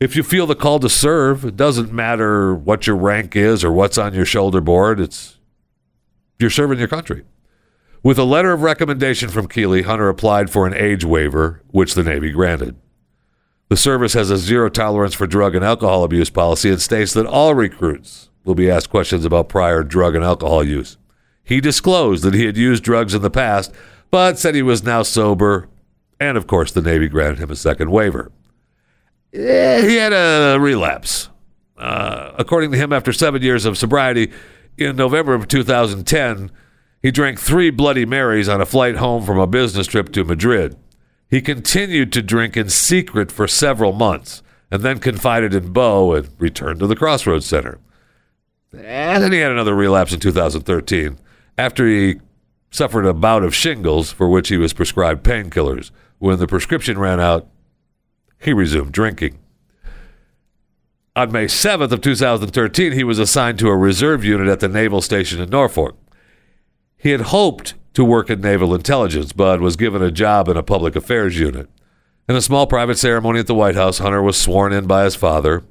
If 0.00 0.16
you 0.16 0.22
feel 0.22 0.46
the 0.46 0.54
call 0.54 0.80
to 0.80 0.88
serve, 0.88 1.44
it 1.44 1.56
doesn't 1.56 1.92
matter 1.92 2.54
what 2.54 2.86
your 2.86 2.96
rank 2.96 3.36
is 3.36 3.62
or 3.62 3.70
what's 3.70 3.98
on 3.98 4.14
your 4.14 4.24
shoulder 4.24 4.60
board. 4.60 4.98
It's 4.98 5.38
you're 6.38 6.50
serving 6.50 6.78
your 6.78 6.88
country. 6.88 7.22
With 8.04 8.18
a 8.18 8.24
letter 8.24 8.52
of 8.52 8.62
recommendation 8.62 9.28
from 9.28 9.46
Keeley, 9.46 9.82
Hunter 9.82 10.08
applied 10.08 10.50
for 10.50 10.66
an 10.66 10.74
age 10.74 11.04
waiver, 11.04 11.62
which 11.68 11.94
the 11.94 12.02
Navy 12.02 12.32
granted. 12.32 12.76
The 13.68 13.76
service 13.76 14.14
has 14.14 14.28
a 14.28 14.38
zero 14.38 14.68
tolerance 14.68 15.14
for 15.14 15.26
drug 15.26 15.54
and 15.54 15.64
alcohol 15.64 16.02
abuse 16.02 16.28
policy 16.28 16.68
and 16.68 16.80
states 16.82 17.12
that 17.14 17.26
all 17.26 17.54
recruits 17.54 18.28
will 18.44 18.56
be 18.56 18.68
asked 18.68 18.90
questions 18.90 19.24
about 19.24 19.48
prior 19.48 19.84
drug 19.84 20.16
and 20.16 20.24
alcohol 20.24 20.64
use. 20.64 20.98
He 21.44 21.60
disclosed 21.60 22.24
that 22.24 22.34
he 22.34 22.44
had 22.44 22.56
used 22.56 22.82
drugs 22.82 23.14
in 23.14 23.22
the 23.22 23.30
past, 23.30 23.72
but 24.10 24.38
said 24.38 24.56
he 24.56 24.62
was 24.62 24.82
now 24.82 25.04
sober, 25.04 25.68
and 26.18 26.36
of 26.36 26.46
course, 26.48 26.72
the 26.72 26.82
Navy 26.82 27.08
granted 27.08 27.38
him 27.38 27.50
a 27.50 27.56
second 27.56 27.90
waiver. 27.90 28.32
Eh, 29.32 29.88
he 29.88 29.96
had 29.96 30.12
a 30.12 30.58
relapse. 30.60 31.28
Uh, 31.78 32.32
according 32.36 32.72
to 32.72 32.78
him, 32.78 32.92
after 32.92 33.12
seven 33.12 33.42
years 33.42 33.64
of 33.64 33.78
sobriety, 33.78 34.32
in 34.76 34.96
November 34.96 35.34
of 35.34 35.48
2010, 35.48 36.50
he 37.02 37.10
drank 37.10 37.40
three 37.40 37.70
Bloody 37.70 38.06
Marys 38.06 38.48
on 38.48 38.60
a 38.60 38.66
flight 38.66 38.96
home 38.96 39.24
from 39.24 39.38
a 39.38 39.46
business 39.46 39.86
trip 39.86 40.12
to 40.12 40.24
Madrid. 40.24 40.76
He 41.28 41.40
continued 41.40 42.12
to 42.12 42.22
drink 42.22 42.56
in 42.56 42.68
secret 42.68 43.32
for 43.32 43.48
several 43.48 43.92
months 43.92 44.42
and 44.70 44.82
then 44.82 45.00
confided 45.00 45.52
in 45.52 45.72
Bo 45.72 46.14
and 46.14 46.28
returned 46.38 46.80
to 46.80 46.86
the 46.86 46.96
Crossroads 46.96 47.46
Center. 47.46 47.78
And 48.72 49.22
then 49.22 49.32
he 49.32 49.38
had 49.38 49.50
another 49.50 49.74
relapse 49.74 50.12
in 50.12 50.20
2013 50.20 51.18
after 51.58 51.86
he 51.86 52.20
suffered 52.70 53.04
a 53.04 53.12
bout 53.12 53.42
of 53.42 53.54
shingles 53.54 54.12
for 54.12 54.28
which 54.28 54.48
he 54.48 54.56
was 54.56 54.72
prescribed 54.72 55.24
painkillers. 55.24 55.90
When 56.18 56.38
the 56.38 56.46
prescription 56.46 56.98
ran 56.98 57.20
out, 57.20 57.48
he 58.38 58.52
resumed 58.52 58.92
drinking. 58.92 59.38
On 61.14 61.30
May 61.30 61.44
7th 61.44 61.92
of 61.92 62.00
2013, 62.00 62.92
he 62.92 63.04
was 63.04 63.18
assigned 63.18 63.58
to 63.58 63.68
a 63.68 63.76
reserve 63.76 64.24
unit 64.24 64.48
at 64.48 64.60
the 64.60 64.68
naval 64.68 65.02
station 65.02 65.40
in 65.40 65.50
Norfolk. 65.50 65.98
He 67.02 67.10
had 67.10 67.20
hoped 67.20 67.74
to 67.94 68.04
work 68.04 68.30
in 68.30 68.40
naval 68.40 68.74
intelligence, 68.74 69.32
but 69.32 69.60
was 69.60 69.74
given 69.74 70.02
a 70.02 70.10
job 70.12 70.48
in 70.48 70.56
a 70.56 70.62
public 70.62 70.94
affairs 70.94 71.36
unit. 71.36 71.68
In 72.28 72.36
a 72.36 72.40
small 72.40 72.64
private 72.68 72.96
ceremony 72.96 73.40
at 73.40 73.48
the 73.48 73.56
White 73.56 73.74
House, 73.74 73.98
Hunter 73.98 74.22
was 74.22 74.40
sworn 74.40 74.72
in 74.72 74.86
by 74.86 75.02
his 75.02 75.16
father. 75.16 75.64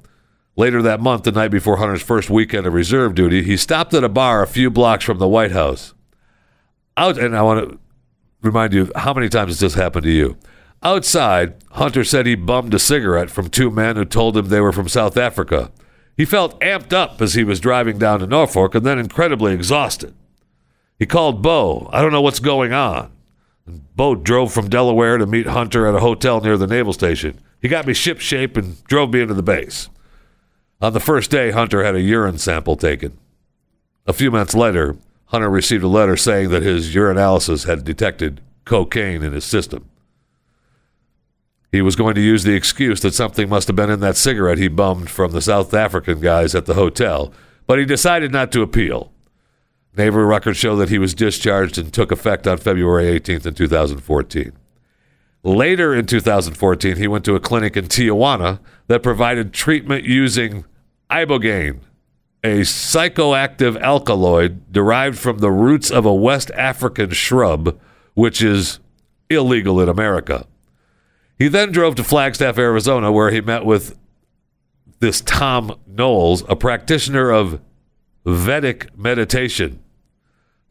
Later 0.56 0.82
that 0.82 1.00
month, 1.00 1.22
the 1.22 1.32
night 1.32 1.50
before 1.50 1.78
Hunter's 1.78 2.02
first 2.02 2.28
weekend 2.28 2.66
of 2.66 2.74
reserve 2.74 3.14
duty, 3.14 3.42
he 3.42 3.56
stopped 3.56 3.94
at 3.94 4.04
a 4.04 4.10
bar 4.10 4.42
a 4.42 4.46
few 4.46 4.70
blocks 4.70 5.06
from 5.06 5.18
the 5.18 5.26
White 5.26 5.52
House. 5.52 5.94
Out, 6.98 7.16
and 7.16 7.34
I 7.34 7.40
want 7.40 7.70
to 7.70 7.78
remind 8.42 8.74
you 8.74 8.92
how 8.94 9.14
many 9.14 9.30
times 9.30 9.52
has 9.52 9.60
this 9.60 9.74
happened 9.74 10.04
to 10.04 10.10
you? 10.10 10.36
Outside, 10.82 11.54
Hunter 11.70 12.04
said 12.04 12.26
he 12.26 12.34
bummed 12.34 12.74
a 12.74 12.78
cigarette 12.78 13.30
from 13.30 13.48
two 13.48 13.70
men 13.70 13.96
who 13.96 14.04
told 14.04 14.36
him 14.36 14.48
they 14.48 14.60
were 14.60 14.72
from 14.72 14.88
South 14.88 15.16
Africa. 15.16 15.72
He 16.14 16.26
felt 16.26 16.60
amped 16.60 16.92
up 16.92 17.22
as 17.22 17.32
he 17.32 17.42
was 17.42 17.58
driving 17.58 17.96
down 17.96 18.20
to 18.20 18.26
Norfolk 18.26 18.74
and 18.74 18.84
then 18.84 18.98
incredibly 18.98 19.54
exhausted. 19.54 20.14
He 21.02 21.06
called 21.06 21.42
Bo. 21.42 21.90
I 21.92 22.00
don't 22.00 22.12
know 22.12 22.20
what's 22.20 22.38
going 22.38 22.72
on. 22.72 23.10
Bo 23.66 24.14
drove 24.14 24.52
from 24.52 24.68
Delaware 24.68 25.18
to 25.18 25.26
meet 25.26 25.48
Hunter 25.48 25.88
at 25.88 25.96
a 25.96 25.98
hotel 25.98 26.40
near 26.40 26.56
the 26.56 26.68
naval 26.68 26.92
station. 26.92 27.40
He 27.60 27.66
got 27.66 27.88
me 27.88 27.92
ship 27.92 28.20
shape 28.20 28.56
and 28.56 28.84
drove 28.84 29.12
me 29.12 29.20
into 29.20 29.34
the 29.34 29.42
base. 29.42 29.88
On 30.80 30.92
the 30.92 31.00
first 31.00 31.28
day, 31.28 31.50
Hunter 31.50 31.82
had 31.82 31.96
a 31.96 32.00
urine 32.00 32.38
sample 32.38 32.76
taken. 32.76 33.18
A 34.06 34.12
few 34.12 34.30
months 34.30 34.54
later, 34.54 34.96
Hunter 35.24 35.50
received 35.50 35.82
a 35.82 35.88
letter 35.88 36.16
saying 36.16 36.50
that 36.50 36.62
his 36.62 36.94
urinalysis 36.94 37.66
had 37.66 37.82
detected 37.82 38.40
cocaine 38.64 39.24
in 39.24 39.32
his 39.32 39.44
system. 39.44 39.90
He 41.72 41.82
was 41.82 41.96
going 41.96 42.14
to 42.14 42.20
use 42.20 42.44
the 42.44 42.54
excuse 42.54 43.00
that 43.00 43.14
something 43.14 43.48
must 43.48 43.66
have 43.66 43.74
been 43.74 43.90
in 43.90 43.98
that 43.98 44.16
cigarette 44.16 44.58
he 44.58 44.68
bummed 44.68 45.10
from 45.10 45.32
the 45.32 45.42
South 45.42 45.74
African 45.74 46.20
guys 46.20 46.54
at 46.54 46.66
the 46.66 46.74
hotel, 46.74 47.34
but 47.66 47.80
he 47.80 47.84
decided 47.84 48.30
not 48.30 48.52
to 48.52 48.62
appeal. 48.62 49.12
Naval 49.96 50.24
records 50.24 50.58
show 50.58 50.74
that 50.76 50.88
he 50.88 50.98
was 50.98 51.14
discharged 51.14 51.76
and 51.76 51.92
took 51.92 52.10
effect 52.10 52.46
on 52.46 52.56
February 52.56 53.18
18th 53.20 53.46
in 53.46 53.54
2014. 53.54 54.52
Later 55.44 55.94
in 55.94 56.06
2014, 56.06 56.96
he 56.96 57.08
went 57.08 57.24
to 57.24 57.34
a 57.34 57.40
clinic 57.40 57.76
in 57.76 57.86
Tijuana 57.86 58.60
that 58.86 59.02
provided 59.02 59.52
treatment 59.52 60.04
using 60.04 60.64
ibogaine, 61.10 61.80
a 62.44 62.60
psychoactive 62.60 63.80
alkaloid 63.80 64.72
derived 64.72 65.18
from 65.18 65.38
the 65.38 65.50
roots 65.50 65.90
of 65.90 66.06
a 66.06 66.14
West 66.14 66.50
African 66.52 67.10
shrub, 67.10 67.78
which 68.14 68.42
is 68.42 68.78
illegal 69.28 69.80
in 69.80 69.88
America. 69.88 70.46
He 71.38 71.48
then 71.48 71.72
drove 71.72 71.96
to 71.96 72.04
Flagstaff, 72.04 72.56
Arizona, 72.56 73.10
where 73.10 73.30
he 73.30 73.40
met 73.40 73.64
with 73.64 73.98
this 75.00 75.20
Thom 75.20 75.76
Knoles, 75.90 76.44
a 76.48 76.54
practitioner 76.54 77.30
of 77.30 77.60
Vedic 78.24 78.96
meditation, 78.96 79.81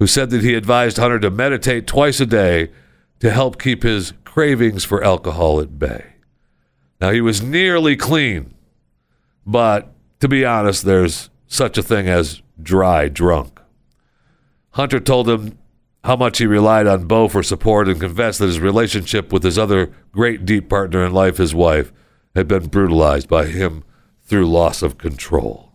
who 0.01 0.07
said 0.07 0.31
that 0.31 0.41
he 0.41 0.55
advised 0.55 0.97
Hunter 0.97 1.19
to 1.19 1.29
meditate 1.29 1.85
twice 1.85 2.19
a 2.19 2.25
day 2.25 2.71
to 3.19 3.29
help 3.29 3.61
keep 3.61 3.83
his 3.83 4.13
cravings 4.25 4.83
for 4.83 5.03
alcohol 5.03 5.59
at 5.59 5.77
bay. 5.77 6.15
Now, 6.99 7.11
he 7.11 7.21
was 7.21 7.43
nearly 7.43 7.95
clean, 7.95 8.55
but 9.45 9.93
to 10.19 10.27
be 10.27 10.43
honest, 10.43 10.85
there's 10.85 11.29
such 11.45 11.77
a 11.77 11.83
thing 11.83 12.07
as 12.07 12.41
dry 12.59 13.09
drunk. 13.09 13.61
Hunter 14.71 14.99
told 14.99 15.29
him 15.29 15.59
how 16.03 16.15
much 16.15 16.39
he 16.39 16.47
relied 16.47 16.87
on 16.87 17.05
Bo 17.05 17.27
for 17.27 17.43
support 17.43 17.87
and 17.87 17.99
confessed 17.99 18.39
that 18.39 18.47
his 18.47 18.59
relationship 18.59 19.31
with 19.31 19.43
his 19.43 19.59
other 19.59 19.93
great 20.11 20.45
deep 20.45 20.67
partner 20.67 21.05
in 21.05 21.13
life, 21.13 21.37
his 21.37 21.53
wife, 21.53 21.93
had 22.33 22.47
been 22.47 22.69
brutalized 22.69 23.27
by 23.27 23.45
him 23.45 23.83
through 24.23 24.49
loss 24.49 24.81
of 24.81 24.97
control. 24.97 25.73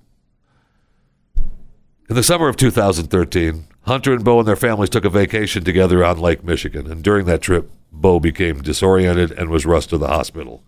In 2.08 2.16
the 2.16 2.24
summer 2.24 2.48
of 2.48 2.56
2013, 2.56 3.68
Hunter 3.86 4.12
and 4.12 4.24
Bo 4.24 4.40
and 4.40 4.48
their 4.48 4.56
families 4.56 4.90
took 4.90 5.04
a 5.04 5.10
vacation 5.10 5.62
together 5.62 6.04
on 6.04 6.18
Lake 6.18 6.42
Michigan, 6.42 6.90
and 6.90 7.04
during 7.04 7.24
that 7.26 7.40
trip, 7.40 7.70
Bo 7.92 8.18
became 8.18 8.60
disoriented 8.60 9.30
and 9.30 9.48
was 9.48 9.64
rushed 9.64 9.90
to 9.90 9.98
the 9.98 10.08
hospital. 10.08 10.64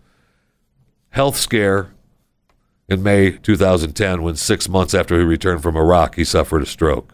Health 1.09 1.35
scare 1.35 1.93
in 2.87 3.03
May 3.03 3.31
2010 3.31 4.21
when 4.21 4.35
six 4.37 4.69
months 4.69 4.93
after 4.93 5.17
he 5.17 5.25
returned 5.25 5.61
from 5.61 5.75
Iraq, 5.75 6.15
he 6.15 6.23
suffered 6.23 6.63
a 6.63 6.65
stroke. 6.65 7.13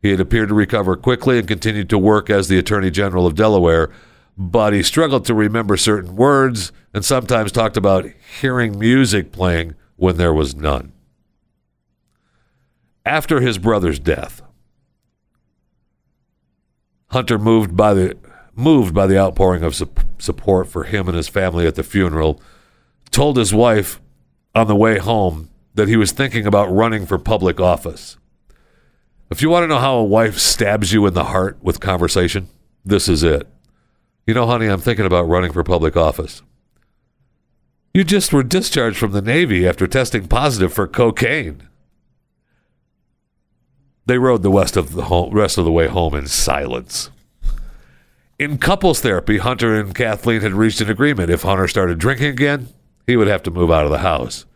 He 0.00 0.10
had 0.12 0.20
appeared 0.20 0.50
to 0.50 0.54
recover 0.54 0.96
quickly 0.96 1.38
and 1.38 1.48
continued 1.48 1.90
to 1.90 1.98
work 1.98 2.30
as 2.30 2.46
the 2.46 2.58
Attorney 2.58 2.90
General 2.90 3.26
of 3.26 3.34
Delaware, 3.34 3.90
but 4.36 4.72
he 4.72 4.84
struggled 4.84 5.24
to 5.24 5.34
remember 5.34 5.76
certain 5.76 6.14
words 6.14 6.70
and 6.94 7.04
sometimes 7.04 7.50
talked 7.50 7.76
about 7.76 8.06
hearing 8.40 8.78
music 8.78 9.32
playing 9.32 9.74
when 9.96 10.16
there 10.16 10.32
was 10.32 10.54
none. 10.54 10.92
After 13.04 13.40
his 13.40 13.58
brother's 13.58 13.98
death, 13.98 14.42
Hunter 17.10 17.38
moved 17.38 17.76
by 17.76 17.94
the 17.94 18.16
moved 18.54 18.92
by 18.92 19.06
the 19.06 19.18
outpouring 19.18 19.62
of 19.62 19.74
su- 19.74 19.88
support 20.18 20.68
for 20.68 20.84
him 20.84 21.06
and 21.06 21.16
his 21.16 21.28
family 21.28 21.66
at 21.66 21.76
the 21.76 21.82
funeral, 21.82 22.42
told 23.10 23.36
his 23.36 23.54
wife 23.54 24.00
on 24.54 24.66
the 24.66 24.74
way 24.74 24.98
home 24.98 25.48
that 25.74 25.88
he 25.88 25.96
was 25.96 26.10
thinking 26.10 26.44
about 26.44 26.72
running 26.72 27.06
for 27.06 27.18
public 27.18 27.60
office. 27.60 28.16
If 29.30 29.42
you 29.42 29.48
want 29.48 29.62
to 29.62 29.68
know 29.68 29.78
how 29.78 29.96
a 29.96 30.04
wife 30.04 30.38
stabs 30.38 30.92
you 30.92 31.06
in 31.06 31.14
the 31.14 31.24
heart 31.24 31.58
with 31.62 31.78
conversation, 31.78 32.48
this 32.84 33.08
is 33.08 33.22
it. 33.22 33.46
You 34.26 34.34
know, 34.34 34.46
honey, 34.46 34.66
I'm 34.66 34.80
thinking 34.80 35.06
about 35.06 35.28
running 35.28 35.52
for 35.52 35.62
public 35.62 35.96
office. 35.96 36.42
You 37.94 38.04
just 38.04 38.32
were 38.32 38.42
discharged 38.42 38.98
from 38.98 39.12
the 39.12 39.22
Navy 39.22 39.66
after 39.66 39.86
testing 39.86 40.26
positive 40.26 40.72
for 40.72 40.86
cocaine. 40.86 41.68
They 44.08 44.16
rode 44.16 44.42
the 44.42 44.50
rest 44.50 44.78
of 44.78 44.94
the 44.94 45.04
home, 45.04 45.34
rest 45.34 45.58
of 45.58 45.66
the 45.66 45.70
way 45.70 45.86
home 45.86 46.14
in 46.14 46.26
silence. 46.28 47.10
In 48.38 48.56
couples 48.56 49.00
therapy, 49.00 49.36
Hunter 49.36 49.78
and 49.78 49.94
Kathleen 49.94 50.40
had 50.40 50.54
reached 50.54 50.80
an 50.80 50.88
agreement. 50.88 51.28
If 51.28 51.42
Hunter 51.42 51.68
started 51.68 51.98
drinking 51.98 52.28
again, 52.28 52.68
he 53.06 53.18
would 53.18 53.28
have 53.28 53.42
to 53.42 53.50
move 53.50 53.70
out 53.70 53.84
of 53.84 53.90
the 53.90 53.98
house. 53.98 54.46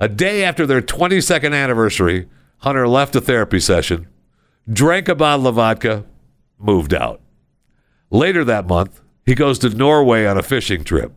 A 0.00 0.08
day 0.08 0.42
after 0.42 0.66
their 0.66 0.82
22nd 0.82 1.54
anniversary, 1.54 2.28
Hunter 2.58 2.88
left 2.88 3.14
a 3.14 3.20
therapy 3.20 3.60
session, 3.60 4.08
drank 4.68 5.06
a 5.06 5.14
bottle 5.14 5.46
of 5.46 5.54
vodka, 5.54 6.04
moved 6.58 6.92
out. 6.92 7.20
Later 8.10 8.42
that 8.42 8.66
month, 8.66 9.02
he 9.24 9.36
goes 9.36 9.60
to 9.60 9.70
Norway 9.70 10.26
on 10.26 10.36
a 10.36 10.42
fishing 10.42 10.82
trip. 10.82 11.12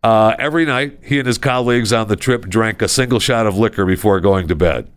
Uh, 0.00 0.36
every 0.38 0.64
night, 0.64 1.00
he 1.02 1.18
and 1.18 1.26
his 1.26 1.38
colleagues 1.38 1.92
on 1.92 2.06
the 2.06 2.14
trip 2.14 2.42
drank 2.48 2.82
a 2.82 2.88
single 2.88 3.18
shot 3.18 3.48
of 3.48 3.58
liquor 3.58 3.84
before 3.84 4.20
going 4.20 4.46
to 4.46 4.54
bed. 4.54 4.88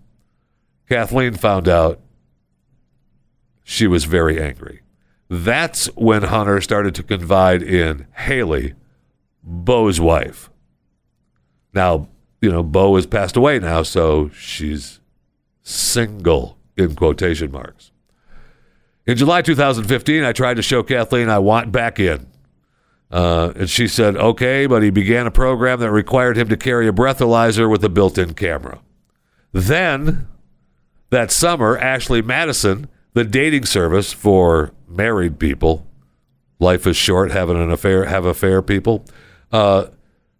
Kathleen 0.89 1.33
found 1.33 1.67
out 1.67 1.99
she 3.63 3.87
was 3.87 4.05
very 4.05 4.41
angry. 4.41 4.81
That's 5.29 5.87
when 5.95 6.23
Hunter 6.23 6.61
started 6.61 6.93
to 6.95 7.03
confide 7.03 7.63
in 7.63 8.07
Haley, 8.15 8.75
Bo's 9.41 9.99
wife. 9.99 10.49
Now, 11.73 12.07
you 12.41 12.51
know, 12.51 12.61
Bo 12.63 12.95
has 12.95 13.07
passed 13.07 13.35
away 13.35 13.57
now, 13.59 13.81
so 13.81 14.29
she's 14.29 14.99
single 15.63 16.57
in 16.77 16.95
quotation 16.95 17.51
marks. 17.51 17.91
In 19.07 19.17
July 19.17 19.41
2015, 19.41 20.23
I 20.23 20.31
tried 20.31 20.55
to 20.55 20.61
show 20.61 20.83
Kathleen 20.83 21.29
I 21.29 21.39
want 21.39 21.71
back 21.71 21.99
in. 21.99 22.27
Uh, 23.11 23.53
and 23.55 23.69
she 23.69 23.87
said, 23.87 24.17
okay, 24.17 24.65
but 24.65 24.83
he 24.83 24.89
began 24.89 25.27
a 25.27 25.31
program 25.31 25.79
that 25.79 25.91
required 25.91 26.37
him 26.37 26.49
to 26.49 26.57
carry 26.57 26.87
a 26.87 26.91
breathalyzer 26.91 27.69
with 27.69 27.83
a 27.83 27.89
built 27.89 28.17
in 28.17 28.33
camera. 28.33 28.79
Then, 29.53 30.27
that 31.09 31.31
summer, 31.31 31.77
Ashley 31.77 32.21
Madison, 32.21 32.87
the 33.13 33.23
dating 33.23 33.65
service 33.65 34.11
for 34.13 34.73
married 34.87 35.39
people, 35.39 35.85
life 36.59 36.85
is 36.87 36.97
short, 36.97 37.31
having 37.31 37.57
an 37.57 37.71
affair, 37.71 38.05
have 38.05 38.25
affair 38.25 38.61
people, 38.61 39.05
uh, 39.51 39.87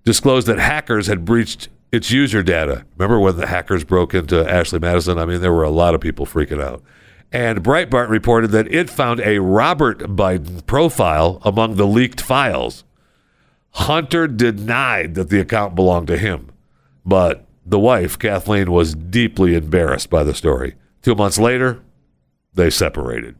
disclosed 0.03 0.47
that 0.47 0.59
hackers 0.59 1.07
had 1.07 1.25
breached 1.25 1.69
its 1.91 2.11
user 2.11 2.43
data. 2.43 2.85
Remember 2.97 3.19
when 3.19 3.37
the 3.37 3.47
hackers 3.47 3.83
broke 3.83 4.13
into 4.13 4.49
Ashley 4.49 4.79
Madison? 4.79 5.17
I 5.17 5.25
mean, 5.25 5.41
there 5.41 5.53
were 5.53 5.63
a 5.63 5.69
lot 5.69 5.95
of 5.95 6.01
people 6.01 6.25
freaking 6.25 6.61
out. 6.61 6.83
And 7.31 7.63
Breitbart 7.63 8.09
reported 8.09 8.51
that 8.51 8.71
it 8.73 8.89
found 8.89 9.19
a 9.21 9.39
Robert 9.39 9.99
Biden 9.99 10.65
profile 10.65 11.41
among 11.43 11.75
the 11.75 11.87
leaked 11.87 12.21
files. 12.21 12.83
Hunter 13.71 14.27
denied 14.27 15.15
that 15.15 15.29
the 15.29 15.39
account 15.39 15.75
belonged 15.75 16.07
to 16.07 16.17
him, 16.17 16.51
but 17.05 17.45
the 17.65 17.79
wife, 17.79 18.19
Kathleen, 18.19 18.71
was 18.71 18.93
deeply 18.93 19.55
embarrassed 19.55 20.09
by 20.09 20.23
the 20.23 20.35
story. 20.35 20.75
Two 21.01 21.15
months 21.15 21.39
later, 21.39 21.81
they 22.53 22.69
separated. 22.69 23.35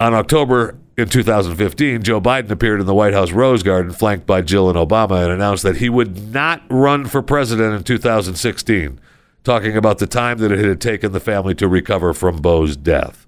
On 0.00 0.14
October 0.14 0.78
in 0.96 1.08
2015, 1.08 2.02
Joe 2.02 2.20
Biden 2.20 2.50
appeared 2.50 2.80
in 2.80 2.86
the 2.86 2.94
White 2.94 3.14
House 3.14 3.32
Rose 3.32 3.62
Garden, 3.62 3.92
flanked 3.92 4.26
by 4.26 4.42
Jill 4.42 4.68
and 4.68 4.78
Obama, 4.78 5.22
and 5.22 5.32
announced 5.32 5.62
that 5.64 5.78
he 5.78 5.88
would 5.88 6.32
not 6.32 6.62
run 6.70 7.04
for 7.04 7.20
president 7.20 7.74
in 7.74 7.82
2016, 7.82 9.00
talking 9.44 9.76
about 9.76 9.98
the 9.98 10.06
time 10.06 10.38
that 10.38 10.52
it 10.52 10.64
had 10.64 10.80
taken 10.80 11.12
the 11.12 11.20
family 11.20 11.54
to 11.56 11.68
recover 11.68 12.14
from 12.14 12.40
Bo's 12.40 12.76
death. 12.76 13.26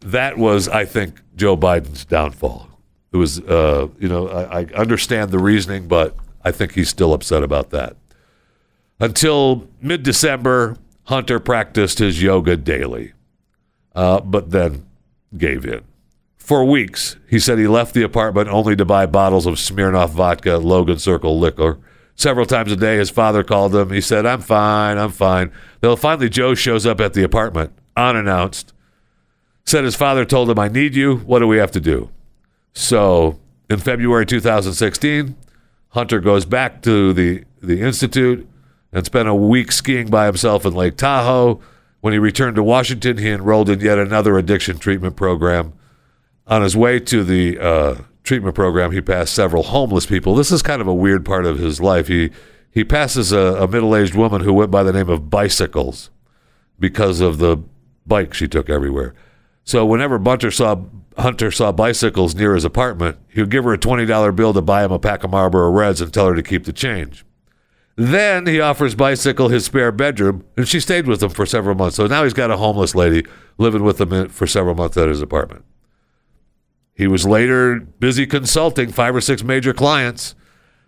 That 0.00 0.36
was, 0.36 0.68
I 0.68 0.84
think, 0.84 1.20
Joe 1.36 1.56
Biden's 1.56 2.04
downfall. 2.04 2.68
It 3.12 3.16
was, 3.16 3.40
uh, 3.40 3.88
you 3.98 4.08
know, 4.08 4.28
I, 4.28 4.60
I 4.60 4.64
understand 4.74 5.30
the 5.30 5.38
reasoning, 5.38 5.88
but 5.88 6.16
I 6.44 6.52
think 6.52 6.72
he's 6.72 6.88
still 6.88 7.12
upset 7.12 7.42
about 7.42 7.70
that. 7.70 7.96
Until 8.98 9.68
mid 9.80 10.02
December, 10.02 10.76
Hunter 11.04 11.38
practiced 11.38 11.98
his 11.98 12.22
yoga 12.22 12.56
daily, 12.56 13.12
uh, 13.94 14.20
but 14.20 14.50
then 14.50 14.86
gave 15.36 15.64
in. 15.64 15.82
For 16.36 16.64
weeks, 16.64 17.16
he 17.28 17.38
said 17.38 17.58
he 17.58 17.66
left 17.66 17.92
the 17.92 18.02
apartment 18.02 18.48
only 18.48 18.76
to 18.76 18.84
buy 18.84 19.06
bottles 19.06 19.46
of 19.46 19.54
Smirnoff 19.54 20.10
vodka, 20.10 20.58
Logan 20.58 20.98
Circle 20.98 21.38
liquor. 21.38 21.78
Several 22.14 22.46
times 22.46 22.72
a 22.72 22.76
day, 22.76 22.96
his 22.96 23.10
father 23.10 23.42
called 23.42 23.74
him. 23.74 23.90
He 23.90 24.00
said, 24.00 24.24
I'm 24.24 24.40
fine, 24.40 24.96
I'm 24.96 25.10
fine. 25.10 25.52
Then 25.80 25.96
finally, 25.96 26.30
Joe 26.30 26.54
shows 26.54 26.86
up 26.86 27.00
at 27.00 27.12
the 27.12 27.24
apartment, 27.24 27.72
unannounced. 27.96 28.72
Said 29.64 29.84
his 29.84 29.96
father 29.96 30.24
told 30.24 30.48
him, 30.48 30.58
I 30.58 30.68
need 30.68 30.94
you. 30.94 31.16
What 31.16 31.40
do 31.40 31.46
we 31.46 31.58
have 31.58 31.72
to 31.72 31.80
do? 31.80 32.10
So 32.72 33.38
in 33.68 33.78
February 33.78 34.24
2016, 34.24 35.36
Hunter 35.90 36.20
goes 36.20 36.46
back 36.46 36.80
to 36.82 37.12
the, 37.12 37.44
the 37.60 37.80
Institute 37.80 38.48
and 38.96 39.04
spent 39.04 39.28
a 39.28 39.34
week 39.34 39.72
skiing 39.72 40.08
by 40.08 40.24
himself 40.24 40.64
in 40.64 40.72
Lake 40.72 40.96
Tahoe. 40.96 41.60
When 42.00 42.14
he 42.14 42.18
returned 42.18 42.56
to 42.56 42.62
Washington, 42.62 43.18
he 43.18 43.28
enrolled 43.28 43.68
in 43.68 43.80
yet 43.80 43.98
another 43.98 44.38
addiction 44.38 44.78
treatment 44.78 45.16
program. 45.16 45.74
On 46.46 46.62
his 46.62 46.74
way 46.74 46.98
to 47.00 47.22
the 47.22 47.58
uh, 47.58 47.94
treatment 48.22 48.54
program, 48.54 48.92
he 48.92 49.02
passed 49.02 49.34
several 49.34 49.64
homeless 49.64 50.06
people. 50.06 50.34
This 50.34 50.50
is 50.50 50.62
kind 50.62 50.80
of 50.80 50.88
a 50.88 50.94
weird 50.94 51.26
part 51.26 51.44
of 51.44 51.58
his 51.58 51.78
life. 51.78 52.08
He 52.08 52.30
he 52.70 52.84
passes 52.84 53.32
a, 53.32 53.64
a 53.64 53.68
middle 53.68 53.94
aged 53.94 54.14
woman 54.14 54.40
who 54.40 54.54
went 54.54 54.70
by 54.70 54.82
the 54.82 54.94
name 54.94 55.10
of 55.10 55.28
Bicycles 55.28 56.08
because 56.80 57.20
of 57.20 57.36
the 57.36 57.58
bike 58.06 58.32
she 58.32 58.48
took 58.48 58.70
everywhere. 58.70 59.14
So 59.62 59.84
whenever 59.84 60.18
Bunter 60.18 60.50
saw 60.50 60.84
Hunter 61.18 61.50
saw 61.50 61.70
bicycles 61.70 62.34
near 62.34 62.54
his 62.54 62.64
apartment, 62.64 63.18
he 63.28 63.40
would 63.40 63.50
give 63.50 63.64
her 63.64 63.74
a 63.74 63.78
twenty 63.78 64.06
dollar 64.06 64.32
bill 64.32 64.54
to 64.54 64.62
buy 64.62 64.86
him 64.86 64.92
a 64.92 64.98
pack 64.98 65.22
of 65.22 65.32
Marlboro 65.32 65.70
Reds 65.70 66.00
and 66.00 66.14
tell 66.14 66.28
her 66.28 66.34
to 66.34 66.42
keep 66.42 66.64
the 66.64 66.72
change. 66.72 67.25
Then 67.96 68.46
he 68.46 68.60
offers 68.60 68.94
Bicycle 68.94 69.48
his 69.48 69.64
spare 69.64 69.90
bedroom, 69.90 70.44
and 70.56 70.68
she 70.68 70.80
stayed 70.80 71.06
with 71.06 71.22
him 71.22 71.30
for 71.30 71.46
several 71.46 71.74
months. 71.74 71.96
So 71.96 72.06
now 72.06 72.24
he's 72.24 72.34
got 72.34 72.50
a 72.50 72.58
homeless 72.58 72.94
lady 72.94 73.26
living 73.56 73.82
with 73.82 73.98
him 74.00 74.28
for 74.28 74.46
several 74.46 74.74
months 74.74 74.98
at 74.98 75.08
his 75.08 75.22
apartment. 75.22 75.64
He 76.94 77.06
was 77.06 77.26
later 77.26 77.80
busy 77.80 78.26
consulting 78.26 78.92
five 78.92 79.16
or 79.16 79.20
six 79.22 79.42
major 79.42 79.72
clients. 79.72 80.34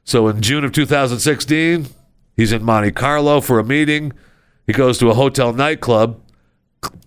So 0.05 0.29
in 0.29 0.43
June 0.43 0.65
of 0.65 0.73
2016, 0.73 1.87
he's 2.37 2.53
in 2.53 2.63
Monte 2.63 2.93
Carlo 2.93 3.41
for 3.41 3.59
a 3.59 3.65
meeting. 3.65 4.13
He 4.67 4.75
goes 4.75 4.99
to 4.99 5.11
a 5.11 5.15
hotel 5.15 5.55
nightclub, 5.55 6.21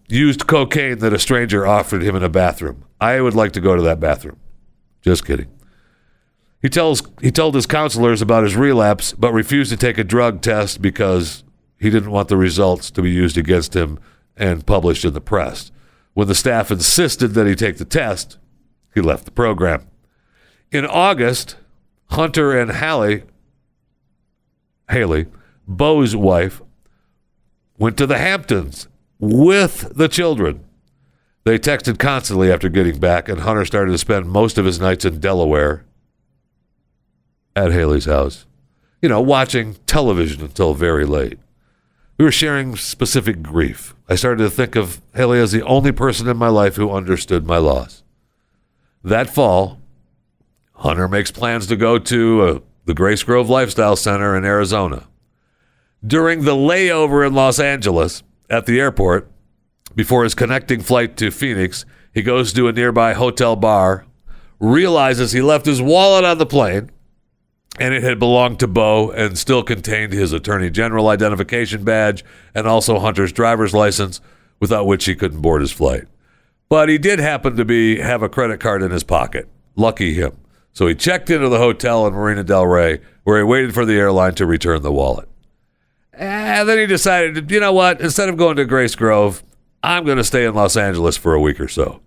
used 0.08 0.48
cocaine 0.48 0.98
that 1.00 1.14
a 1.14 1.20
stranger 1.20 1.66
offered 1.66 2.02
him 2.02 2.16
in 2.16 2.24
a 2.24 2.30
bathroom. 2.30 2.86
I 3.00 3.22
would 3.22 3.36
like 3.36 3.54
to 3.54 3.62
go 3.62 3.76
to 3.76 3.82
that 3.84 4.00
bathroom. 4.00 4.38
Just 5.02 5.26
kidding. 5.26 5.48
He 6.62 6.70
tells 6.70 7.02
he 7.22 7.32
told 7.32 7.56
his 7.56 7.66
counselors 7.66 8.22
about 8.22 8.44
his 8.44 8.56
relapse, 8.56 9.14
but 9.14 9.34
refused 9.34 9.72
to 9.72 9.78
take 9.78 9.98
a 9.98 10.04
drug 10.04 10.42
test 10.42 10.82
because 10.82 11.44
he 11.80 11.90
didn't 11.90 12.12
want 12.12 12.28
the 12.28 12.38
results 12.38 12.92
to 12.92 13.02
be 13.02 13.10
used 13.10 13.38
against 13.38 13.76
him 13.76 14.00
and 14.38 14.66
published 14.66 15.04
in 15.04 15.14
the 15.14 15.22
press. 15.22 15.72
When 16.14 16.28
the 16.28 16.36
staff 16.36 16.70
insisted 16.70 17.30
that 17.30 17.48
he 17.48 17.56
take 17.56 17.78
the 17.78 17.86
test, 17.86 18.38
he 18.94 19.02
left 19.02 19.26
the 19.26 19.32
program. 19.32 19.88
In 20.72 20.86
August, 20.86 21.56
Hunter 22.12 22.58
and 22.58 22.72
Hallie, 22.72 23.24
Haley, 24.90 25.26
Bo's 25.68 26.16
wife, 26.16 26.62
went 27.78 27.98
to 27.98 28.06
the 28.06 28.18
Hamptons 28.18 28.88
with 29.20 29.92
the 29.96 30.08
children. 30.08 30.64
They 31.44 31.58
texted 31.58 31.98
constantly 31.98 32.52
after 32.52 32.70
getting 32.70 33.00
back, 33.00 33.28
and 33.28 33.42
Hunter 33.42 33.66
started 33.66 33.94
to 33.94 33.98
spend 33.98 34.30
most 34.30 34.60
of 34.60 34.66
his 34.66 34.80
nights 34.80 35.06
in 35.06 35.20
Delaware 35.20 35.86
at 37.56 37.72
Haley's 37.72 38.06
house, 38.06 38.46
you 39.02 39.10
know, 39.10 39.22
watching 39.22 39.76
television 39.88 40.42
until 40.42 40.74
very 40.74 41.06
late. 41.06 41.40
We 42.18 42.26
were 42.26 42.32
sharing 42.32 42.76
specific 42.76 43.42
grief. 43.42 43.96
I 44.08 44.16
started 44.16 44.44
to 44.44 44.50
think 44.50 44.76
of 44.76 45.02
Haley 45.16 45.40
as 45.40 45.52
the 45.52 45.64
only 45.64 45.92
person 45.92 46.28
in 46.28 46.38
my 46.38 46.50
life 46.50 46.76
who 46.76 46.92
understood 46.92 47.48
my 47.48 47.58
loss. 47.58 48.04
That 49.04 49.34
fall, 49.34 49.80
Hunter 50.76 51.08
makes 51.08 51.32
plans 51.32 51.66
to 51.68 51.76
go 51.76 51.98
to 51.98 52.42
uh, 52.42 52.60
the 52.86 52.94
Grace 52.94 53.24
Grove 53.24 53.50
Lifestyle 53.50 53.96
Center 53.96 54.36
in 54.36 54.46
Arizona. 54.46 55.08
During 56.06 56.44
the 56.44 56.56
layover 56.56 57.26
in 57.26 57.34
Los 57.34 57.60
Angeles 57.60 58.24
at 58.50 58.66
the 58.66 58.80
airport, 58.80 59.32
before 59.96 60.24
his 60.24 60.36
connecting 60.36 60.82
flight 60.82 61.18
to 61.18 61.32
Phoenix, 61.32 61.86
he 62.14 62.22
goes 62.22 62.54
to 62.54 62.68
a 62.68 62.72
nearby 62.72 63.14
hotel 63.14 63.56
bar, 63.56 64.06
realizes 64.60 65.32
he 65.32 65.42
left 65.42 65.66
his 65.66 65.82
wallet 65.82 66.24
on 66.24 66.38
the 66.38 66.46
plane, 66.46 66.92
and 67.80 67.94
it 67.94 68.04
had 68.04 68.20
belonged 68.20 68.60
to 68.60 68.68
Bo 68.68 69.12
and 69.12 69.38
still 69.38 69.64
contained 69.64 70.14
his 70.14 70.34
Attorney 70.34 70.70
General 70.70 71.08
identification 71.08 71.84
badge 71.84 72.24
and 72.54 72.68
also 72.68 73.00
Hunter's 73.00 73.32
driver's 73.32 73.74
license, 73.74 74.22
without 74.60 74.86
which 74.86 75.06
he 75.06 75.16
couldn't 75.16 75.42
board 75.42 75.62
his 75.62 75.72
flight. 75.72 76.04
But 76.70 76.90
he 76.90 76.98
did 76.98 77.20
happen 77.20 77.56
to 77.58 77.66
be 77.66 78.00
have 78.00 78.22
a 78.22 78.30
credit 78.30 78.60
card 78.60 78.82
in 78.82 78.92
his 78.92 79.04
pocket. 79.04 79.50
Lucky 79.76 80.14
him. 80.14 80.38
So 80.74 80.88
he 80.88 80.96
checked 80.96 81.30
into 81.30 81.50
the 81.50 81.58
hotel 81.58 82.08
in 82.08 82.14
Marina 82.14 82.44
Del 82.44 82.66
Rey, 82.66 83.02
where 83.24 83.38
he 83.38 83.44
waited 83.44 83.74
for 83.74 83.86
the 83.86 83.96
airline 83.96 84.36
to 84.36 84.46
return 84.46 84.82
the 84.82 84.92
wallet. 84.92 85.28
And 86.14 86.68
then 86.68 86.78
he 86.78 86.86
decided, 86.86 87.50
you 87.52 87.60
know 87.60 87.74
what? 87.74 88.00
Instead 88.00 88.30
of 88.30 88.38
going 88.38 88.56
to 88.58 88.66
Grace 88.66 88.96
Grove, 88.96 89.44
I'm 89.84 90.06
going 90.06 90.18
to 90.18 90.24
stay 90.24 90.46
in 90.46 90.54
Los 90.54 90.78
Angeles 90.78 91.18
for 91.18 91.34
a 91.34 91.42
week 91.42 91.60
or 91.60 91.68
so. 91.68 92.02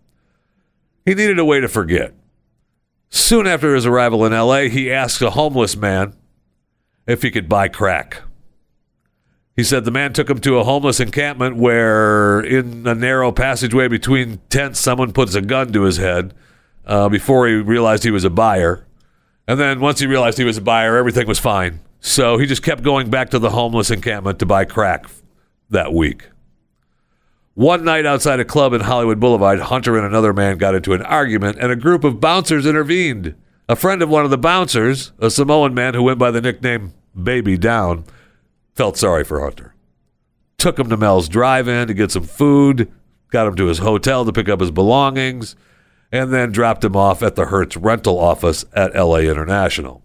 He 1.04 1.14
needed 1.14 1.38
a 1.38 1.44
way 1.44 1.60
to 1.60 1.68
forget. 1.68 2.14
Soon 3.14 3.46
after 3.46 3.76
his 3.76 3.86
arrival 3.86 4.26
in 4.26 4.32
LA, 4.32 4.62
he 4.62 4.92
asked 4.92 5.22
a 5.22 5.30
homeless 5.30 5.76
man 5.76 6.14
if 7.06 7.22
he 7.22 7.30
could 7.30 7.48
buy 7.48 7.68
crack. 7.68 8.22
He 9.54 9.62
said 9.62 9.84
the 9.84 9.92
man 9.92 10.12
took 10.12 10.28
him 10.28 10.40
to 10.40 10.58
a 10.58 10.64
homeless 10.64 10.98
encampment 10.98 11.54
where, 11.54 12.40
in 12.40 12.84
a 12.88 12.94
narrow 12.94 13.30
passageway 13.30 13.86
between 13.86 14.40
tents, 14.50 14.80
someone 14.80 15.12
puts 15.12 15.36
a 15.36 15.40
gun 15.40 15.72
to 15.74 15.82
his 15.82 15.98
head 15.98 16.34
uh, 16.86 17.08
before 17.08 17.46
he 17.46 17.54
realized 17.54 18.02
he 18.02 18.10
was 18.10 18.24
a 18.24 18.30
buyer. 18.30 18.84
And 19.46 19.60
then 19.60 19.78
once 19.78 20.00
he 20.00 20.08
realized 20.08 20.36
he 20.36 20.44
was 20.44 20.56
a 20.56 20.60
buyer, 20.60 20.96
everything 20.96 21.28
was 21.28 21.38
fine. 21.38 21.78
So 22.00 22.36
he 22.38 22.46
just 22.46 22.64
kept 22.64 22.82
going 22.82 23.10
back 23.10 23.30
to 23.30 23.38
the 23.38 23.50
homeless 23.50 23.92
encampment 23.92 24.40
to 24.40 24.46
buy 24.46 24.64
crack 24.64 25.06
that 25.70 25.92
week. 25.92 26.26
One 27.54 27.84
night 27.84 28.04
outside 28.04 28.40
a 28.40 28.44
club 28.44 28.72
in 28.72 28.80
Hollywood 28.80 29.20
Boulevard, 29.20 29.60
Hunter 29.60 29.96
and 29.96 30.04
another 30.04 30.32
man 30.32 30.58
got 30.58 30.74
into 30.74 30.92
an 30.92 31.02
argument, 31.02 31.56
and 31.60 31.70
a 31.70 31.76
group 31.76 32.02
of 32.02 32.20
bouncers 32.20 32.66
intervened. 32.66 33.36
A 33.68 33.76
friend 33.76 34.02
of 34.02 34.08
one 34.08 34.24
of 34.24 34.32
the 34.32 34.38
bouncers, 34.38 35.12
a 35.20 35.30
Samoan 35.30 35.72
man 35.72 35.94
who 35.94 36.02
went 36.02 36.18
by 36.18 36.32
the 36.32 36.40
nickname 36.40 36.92
Baby 37.20 37.56
Down, 37.56 38.04
felt 38.74 38.96
sorry 38.96 39.22
for 39.22 39.40
Hunter. 39.40 39.72
Took 40.58 40.80
him 40.80 40.88
to 40.88 40.96
Mel's 40.96 41.28
Drive 41.28 41.68
In 41.68 41.86
to 41.86 41.94
get 41.94 42.10
some 42.10 42.24
food, 42.24 42.90
got 43.30 43.46
him 43.46 43.54
to 43.54 43.66
his 43.66 43.78
hotel 43.78 44.24
to 44.24 44.32
pick 44.32 44.48
up 44.48 44.60
his 44.60 44.72
belongings, 44.72 45.54
and 46.10 46.32
then 46.32 46.50
dropped 46.50 46.84
him 46.84 46.96
off 46.96 47.22
at 47.22 47.36
the 47.36 47.46
Hertz 47.46 47.76
rental 47.76 48.18
office 48.18 48.64
at 48.72 48.96
LA 48.96 49.18
International. 49.18 50.02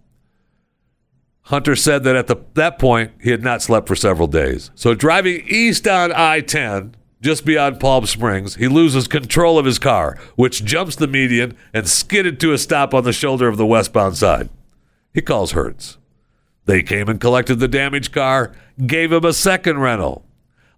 Hunter 1.44 1.76
said 1.76 2.04
that 2.04 2.16
at 2.16 2.28
the, 2.28 2.36
that 2.54 2.78
point, 2.78 3.12
he 3.20 3.32
had 3.32 3.42
not 3.42 3.64
slept 3.64 3.88
for 3.88 3.96
several 3.96 4.28
days. 4.28 4.70
So, 4.76 4.94
driving 4.94 5.44
east 5.48 5.88
on 5.88 6.12
I 6.12 6.42
10, 6.42 6.96
just 7.22 7.46
beyond 7.46 7.80
Palm 7.80 8.06
Springs, 8.06 8.56
he 8.56 8.68
loses 8.68 9.08
control 9.08 9.60
of 9.60 9.66
his 9.66 9.80
car, 9.80 10.18
which 10.36 10.64
jumps 10.64 10.96
the 10.96 11.08
median 11.08 11.58
and 11.74 11.88
skidded 11.88 12.40
to 12.40 12.54
a 12.54 12.58
stop 12.58 12.94
on 12.94 13.04
the 13.04 13.12
shoulder 13.12 13.48
of 13.48 13.58
the 13.58 13.66
westbound 13.66 14.18
side. 14.18 14.50
He 15.14 15.22
calls 15.22 15.52
Hertz. 15.52 15.98
They 16.66 16.82
came 16.84 17.10
and 17.10 17.20
collected 17.20 17.56
the 17.56 17.68
damaged 17.68 18.14
car, 18.14 18.54
gave 18.86 19.12
him 19.12 19.26
a 19.26 19.34
second 19.34 19.80
rental. 19.80 20.24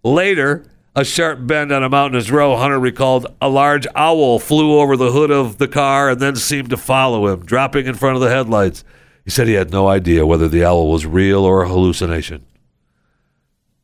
Later, 0.03 0.65
a 0.95 1.05
sharp 1.05 1.45
bend 1.45 1.71
on 1.71 1.83
a 1.83 1.89
mountainous 1.89 2.31
road, 2.31 2.57
Hunter 2.57 2.79
recalled 2.79 3.27
a 3.39 3.47
large 3.47 3.85
owl 3.93 4.39
flew 4.39 4.79
over 4.79 4.97
the 4.97 5.11
hood 5.11 5.31
of 5.31 5.57
the 5.57 5.67
car 5.67 6.09
and 6.09 6.19
then 6.19 6.35
seemed 6.35 6.69
to 6.71 6.77
follow 6.77 7.27
him, 7.27 7.45
dropping 7.45 7.85
in 7.85 7.93
front 7.93 8.15
of 8.15 8.21
the 8.21 8.29
headlights. 8.29 8.83
He 9.23 9.29
said 9.29 9.47
he 9.47 9.53
had 9.53 9.71
no 9.71 9.87
idea 9.87 10.25
whether 10.25 10.47
the 10.47 10.65
owl 10.65 10.91
was 10.91 11.05
real 11.05 11.43
or 11.45 11.61
a 11.61 11.67
hallucination. 11.67 12.45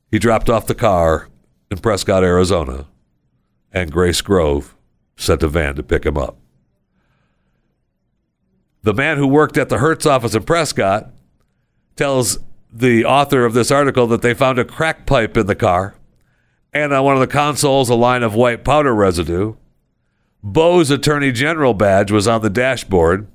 He 0.10 0.18
dropped 0.18 0.50
off 0.50 0.66
the 0.66 0.76
car 0.76 1.28
in 1.70 1.78
Prescott, 1.80 2.24
Arizona, 2.24 2.86
and 3.72 3.92
Grace 3.92 4.22
Grove 4.22 4.76
sent 5.16 5.44
a 5.44 5.48
van 5.48 5.76
to 5.76 5.84
pick 5.84 6.06
him 6.06 6.18
up. 6.18 6.38
The 8.84 8.94
man 8.94 9.18
who 9.18 9.28
worked 9.28 9.58
at 9.58 9.70
the 9.70 9.80
Hertz 9.80 10.06
office 10.06 10.36
in 10.36 10.44
Prescott 10.44 11.10
tells 11.96 12.40
the 12.72 13.04
author 13.06 13.44
of 13.44 13.54
this 13.54 13.72
article 13.72 14.08
that 14.08 14.22
they 14.22 14.34
found 14.34 14.60
a 14.60 14.66
crack 14.66 15.06
pipe 15.06 15.36
in 15.36 15.48
the 15.48 15.56
car 15.56 15.96
and 16.74 16.94
on 16.94 17.04
one 17.04 17.16
of 17.16 17.20
the 17.20 17.28
consoles 17.28 17.90
a 17.90 17.96
line 17.96 18.24
of 18.24 18.36
white 18.36 18.64
powder 18.64 18.94
residue. 18.94 19.56
Bo's 20.44 20.92
Attorney 20.92 21.32
General 21.32 21.74
badge 21.74 22.12
was 22.12 22.28
on 22.28 22.42
the 22.42 22.50
dashboard. 22.50 23.28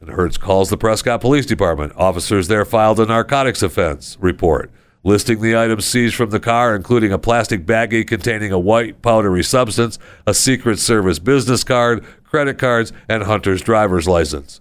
And 0.00 0.10
Hertz 0.10 0.38
calls 0.38 0.70
the 0.70 0.76
Prescott 0.76 1.20
Police 1.20 1.46
Department. 1.46 1.92
Officers 1.96 2.48
there 2.48 2.64
filed 2.64 3.00
a 3.00 3.06
narcotics 3.06 3.62
offense 3.62 4.16
report 4.20 4.70
listing 5.04 5.40
the 5.40 5.56
items 5.56 5.84
seized 5.84 6.16
from 6.16 6.30
the 6.30 6.40
car, 6.40 6.74
including 6.74 7.12
a 7.12 7.18
plastic 7.18 7.64
baggie 7.64 8.06
containing 8.06 8.50
a 8.50 8.58
white 8.58 9.02
powdery 9.02 9.44
substance, 9.44 9.98
a 10.26 10.34
Secret 10.34 10.78
Service 10.78 11.18
business 11.18 11.62
card, 11.62 12.04
credit 12.24 12.58
cards, 12.58 12.92
and 13.08 13.22
Hunter's 13.22 13.62
driver's 13.62 14.08
license. 14.08 14.60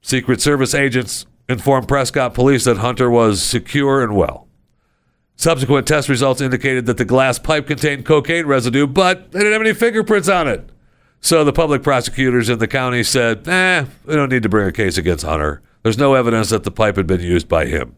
Secret 0.00 0.40
Service 0.40 0.74
agents 0.74 1.26
informed 1.48 1.86
Prescott 1.86 2.34
police 2.34 2.64
that 2.64 2.78
Hunter 2.78 3.10
was 3.10 3.42
secure 3.42 4.02
and 4.02 4.16
well. 4.16 4.48
Subsequent 5.36 5.86
test 5.86 6.08
results 6.08 6.40
indicated 6.40 6.86
that 6.86 6.96
the 6.96 7.04
glass 7.04 7.38
pipe 7.38 7.66
contained 7.66 8.06
cocaine 8.06 8.46
residue, 8.46 8.86
but 8.86 9.32
they 9.32 9.40
didn't 9.40 9.52
have 9.52 9.62
any 9.62 9.74
fingerprints 9.74 10.28
on 10.28 10.48
it. 10.48 10.70
So 11.20 11.44
the 11.44 11.52
public 11.52 11.82
prosecutors 11.82 12.48
in 12.48 12.58
the 12.58 12.66
county 12.66 13.04
said, 13.04 13.46
eh, 13.46 13.84
we 14.04 14.14
don't 14.14 14.28
need 14.28 14.42
to 14.42 14.48
bring 14.48 14.66
a 14.66 14.72
case 14.72 14.98
against 14.98 15.24
Hunter. 15.24 15.62
There's 15.82 15.98
no 15.98 16.14
evidence 16.14 16.50
that 16.50 16.64
the 16.64 16.70
pipe 16.70 16.96
had 16.96 17.06
been 17.06 17.20
used 17.20 17.48
by 17.48 17.66
him. 17.66 17.94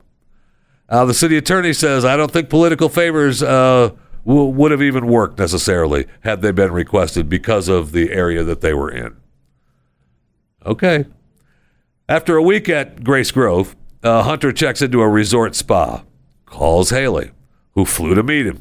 Uh, 0.89 1.05
the 1.05 1.15
city 1.15 1.37
attorney 1.37 1.73
says, 1.73 2.05
I 2.05 2.17
don't 2.17 2.31
think 2.31 2.51
political 2.51 2.89
favors 2.89 3.43
uh, 3.43 3.91
w- 4.27 4.45
would 4.51 4.71
have 4.71 4.83
even 4.83 5.07
worked 5.07 5.39
necessarily 5.39 6.07
had 6.21 6.43
they 6.43 6.53
been 6.53 6.73
requested 6.73 7.29
because 7.29 7.69
of 7.69 7.93
the 7.93 8.13
area 8.13 8.45
that 8.45 8.61
they 8.61 8.75
were 8.75 8.91
in. 8.91 9.17
Okay. 10.65 11.07
After 12.09 12.37
a 12.37 12.43
week 12.43 12.69
at 12.69 13.03
Grace 13.03 13.31
Grove, 13.31 13.75
uh, 14.03 14.23
Hunter 14.25 14.53
checks 14.53 14.83
into 14.83 15.01
a 15.01 15.09
resort 15.09 15.55
spa, 15.55 16.05
calls 16.45 16.91
Haley, 16.91 17.31
who 17.73 17.87
flew 17.87 18.15
to 18.15 18.23
meet 18.23 18.47
him. 18.47 18.61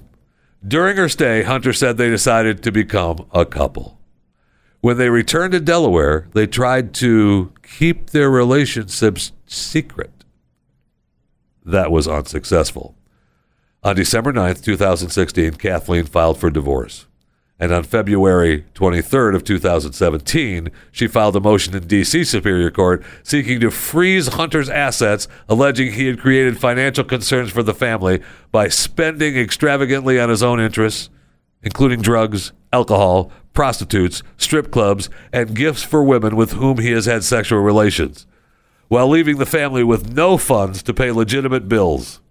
During 0.66 0.96
her 0.96 1.10
stay, 1.10 1.44
Hunter 1.44 1.74
said 1.74 1.98
they 1.98 2.10
decided 2.10 2.64
to 2.64 2.72
become 2.72 3.26
a 3.34 3.46
couple. 3.46 4.00
When 4.80 4.98
they 4.98 5.10
returned 5.10 5.52
to 5.52 5.60
Delaware, 5.60 6.28
they 6.34 6.48
tried 6.48 6.94
to 6.96 7.52
keep 7.64 8.12
their 8.12 8.30
relationships 8.30 9.34
secret. 9.46 10.23
That 11.66 11.92
was 11.92 12.08
unsuccessful. 12.08 12.96
On 13.84 13.96
December 13.96 14.32
9th, 14.32 14.64
2016, 14.64 15.54
Kathleen 15.54 16.06
filed 16.06 16.38
for 16.38 16.50
divorce. 16.50 17.06
And 17.60 17.72
on 17.72 17.84
February 17.84 18.66
23rd 18.74 19.36
of 19.36 19.44
2017, 19.44 20.70
she 20.92 21.08
filed 21.08 21.36
a 21.36 21.40
motion 21.40 21.76
in 21.76 21.88
D.C. 21.88 22.24
Superior 22.24 22.72
Court 22.72 23.04
seeking 23.24 23.60
to 23.60 23.70
freeze 23.72 24.28
Hunter's 24.28 24.70
assets, 24.70 25.28
alleging 25.48 25.94
he 25.94 26.08
had 26.08 26.20
created 26.20 26.60
financial 26.60 27.04
concerns 27.04 27.52
for 27.52 27.64
the 27.64 27.74
family 27.74 28.22
by 28.52 28.68
spending 28.68 29.38
extravagantly 29.38 30.20
on 30.20 30.30
his 30.30 30.44
own 30.44 30.60
interests, 30.60 31.10
including 31.62 32.02
drugs, 32.02 32.52
alcohol, 32.74 33.32
prostitutes, 33.54 34.24
strip 34.38 34.72
clubs, 34.72 35.10
and 35.32 35.56
gifts 35.56 35.84
for 35.84 36.04
women 36.04 36.36
with 36.36 36.54
whom 36.54 36.80
he 36.80 36.92
has 36.92 37.06
had 37.06 37.24
sexual 37.24 37.60
relations, 37.60 38.26
while 38.94 39.10
leaving 39.10 39.38
the 39.38 39.46
family 39.48 39.84
with 39.84 40.14
no 40.14 40.38
funds 40.38 40.84
to 40.84 40.94
pay 40.94 41.10
legitimate 41.10 41.68
bills. 41.68 42.22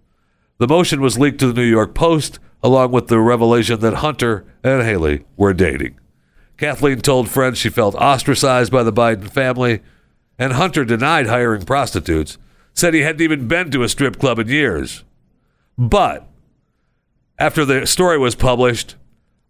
The 0.58 0.68
motion 0.68 1.00
was 1.00 1.18
leaked 1.18 1.40
to 1.40 1.48
the 1.48 1.60
New 1.60 1.68
York 1.68 1.92
Post, 1.92 2.38
along 2.62 2.92
with 2.92 3.08
the 3.08 3.18
revelation 3.18 3.80
that 3.80 3.94
Hunter 3.94 4.44
and 4.62 4.80
Haley 4.80 5.24
were 5.36 5.54
dating. 5.54 5.98
Kathleen 6.56 7.00
told 7.00 7.28
friends 7.28 7.58
she 7.58 7.68
felt 7.68 7.96
ostracized 7.96 8.70
by 8.70 8.84
the 8.84 8.92
Biden 8.92 9.28
family, 9.28 9.80
and 10.38 10.52
Hunter 10.52 10.84
denied 10.84 11.26
hiring 11.26 11.64
prostitutes, 11.64 12.38
said 12.74 12.94
he 12.94 13.00
hadn't 13.00 13.22
even 13.22 13.48
been 13.48 13.72
to 13.72 13.82
a 13.82 13.88
strip 13.88 14.20
club 14.20 14.38
in 14.38 14.46
years. 14.46 15.02
But 15.76 16.28
after 17.40 17.64
the 17.64 17.88
story 17.88 18.18
was 18.18 18.36
published, 18.36 18.94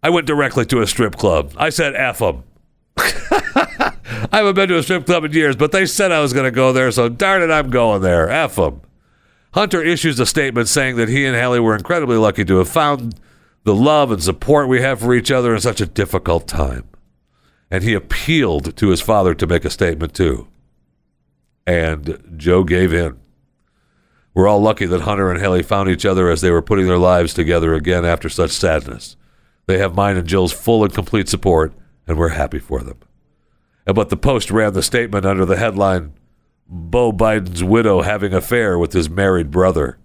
I 0.01 0.09
went 0.09 0.25
directly 0.25 0.65
to 0.65 0.81
a 0.81 0.87
strip 0.87 1.15
club. 1.17 1.53
I 1.57 1.69
said, 1.69 1.93
F 1.93 2.17
them. 2.17 2.43
I 2.97 4.37
haven't 4.37 4.55
been 4.55 4.69
to 4.69 4.77
a 4.77 4.83
strip 4.83 5.05
club 5.05 5.23
in 5.23 5.33
years, 5.33 5.55
but 5.55 5.71
they 5.71 5.85
said 5.85 6.11
I 6.11 6.21
was 6.21 6.33
going 6.33 6.45
to 6.45 6.51
go 6.51 6.71
there, 6.71 6.91
so 6.91 7.09
darn 7.09 7.41
it, 7.41 7.51
I'm 7.51 7.69
going 7.69 8.01
there. 8.01 8.29
F 8.29 8.55
them. 8.55 8.81
Hunter 9.53 9.83
issues 9.83 10.19
a 10.19 10.25
statement 10.25 10.67
saying 10.67 10.95
that 10.95 11.09
he 11.09 11.25
and 11.25 11.35
Haley 11.35 11.59
were 11.59 11.75
incredibly 11.75 12.17
lucky 12.17 12.43
to 12.45 12.57
have 12.57 12.69
found 12.69 13.19
the 13.63 13.75
love 13.75 14.11
and 14.11 14.21
support 14.21 14.67
we 14.67 14.81
have 14.81 14.99
for 14.99 15.13
each 15.13 15.31
other 15.31 15.53
in 15.53 15.61
such 15.61 15.79
a 15.79 15.85
difficult 15.85 16.47
time. 16.47 16.83
And 17.69 17.83
he 17.83 17.93
appealed 17.93 18.75
to 18.77 18.89
his 18.89 19.01
father 19.01 19.33
to 19.35 19.47
make 19.47 19.65
a 19.65 19.69
statement 19.69 20.13
too. 20.13 20.47
And 21.65 22.21
Joe 22.35 22.63
gave 22.63 22.93
in. 22.93 23.19
We're 24.33 24.47
all 24.47 24.59
lucky 24.59 24.85
that 24.87 25.01
Hunter 25.01 25.31
and 25.31 25.39
Haley 25.39 25.61
found 25.61 25.89
each 25.89 26.05
other 26.05 26.29
as 26.29 26.41
they 26.41 26.49
were 26.49 26.61
putting 26.61 26.87
their 26.87 26.97
lives 26.97 27.33
together 27.33 27.73
again 27.73 28.03
after 28.03 28.29
such 28.29 28.51
sadness. 28.51 29.15
They 29.67 29.77
have 29.77 29.95
mine 29.95 30.17
and 30.17 30.27
Jill's 30.27 30.51
full 30.51 30.83
and 30.83 30.93
complete 30.93 31.29
support, 31.29 31.73
and 32.07 32.17
we're 32.17 32.29
happy 32.29 32.59
for 32.59 32.81
them. 32.81 32.97
But 33.85 34.09
the 34.09 34.17
Post 34.17 34.51
ran 34.51 34.73
the 34.73 34.83
statement 34.83 35.25
under 35.25 35.45
the 35.45 35.57
headline 35.57 36.13
Bo 36.67 37.11
Biden's 37.11 37.63
widow 37.63 38.01
having 38.01 38.33
affair 38.33 38.79
with 38.79 38.93
his 38.93 39.09
married 39.09 39.51
brother. 39.51 39.99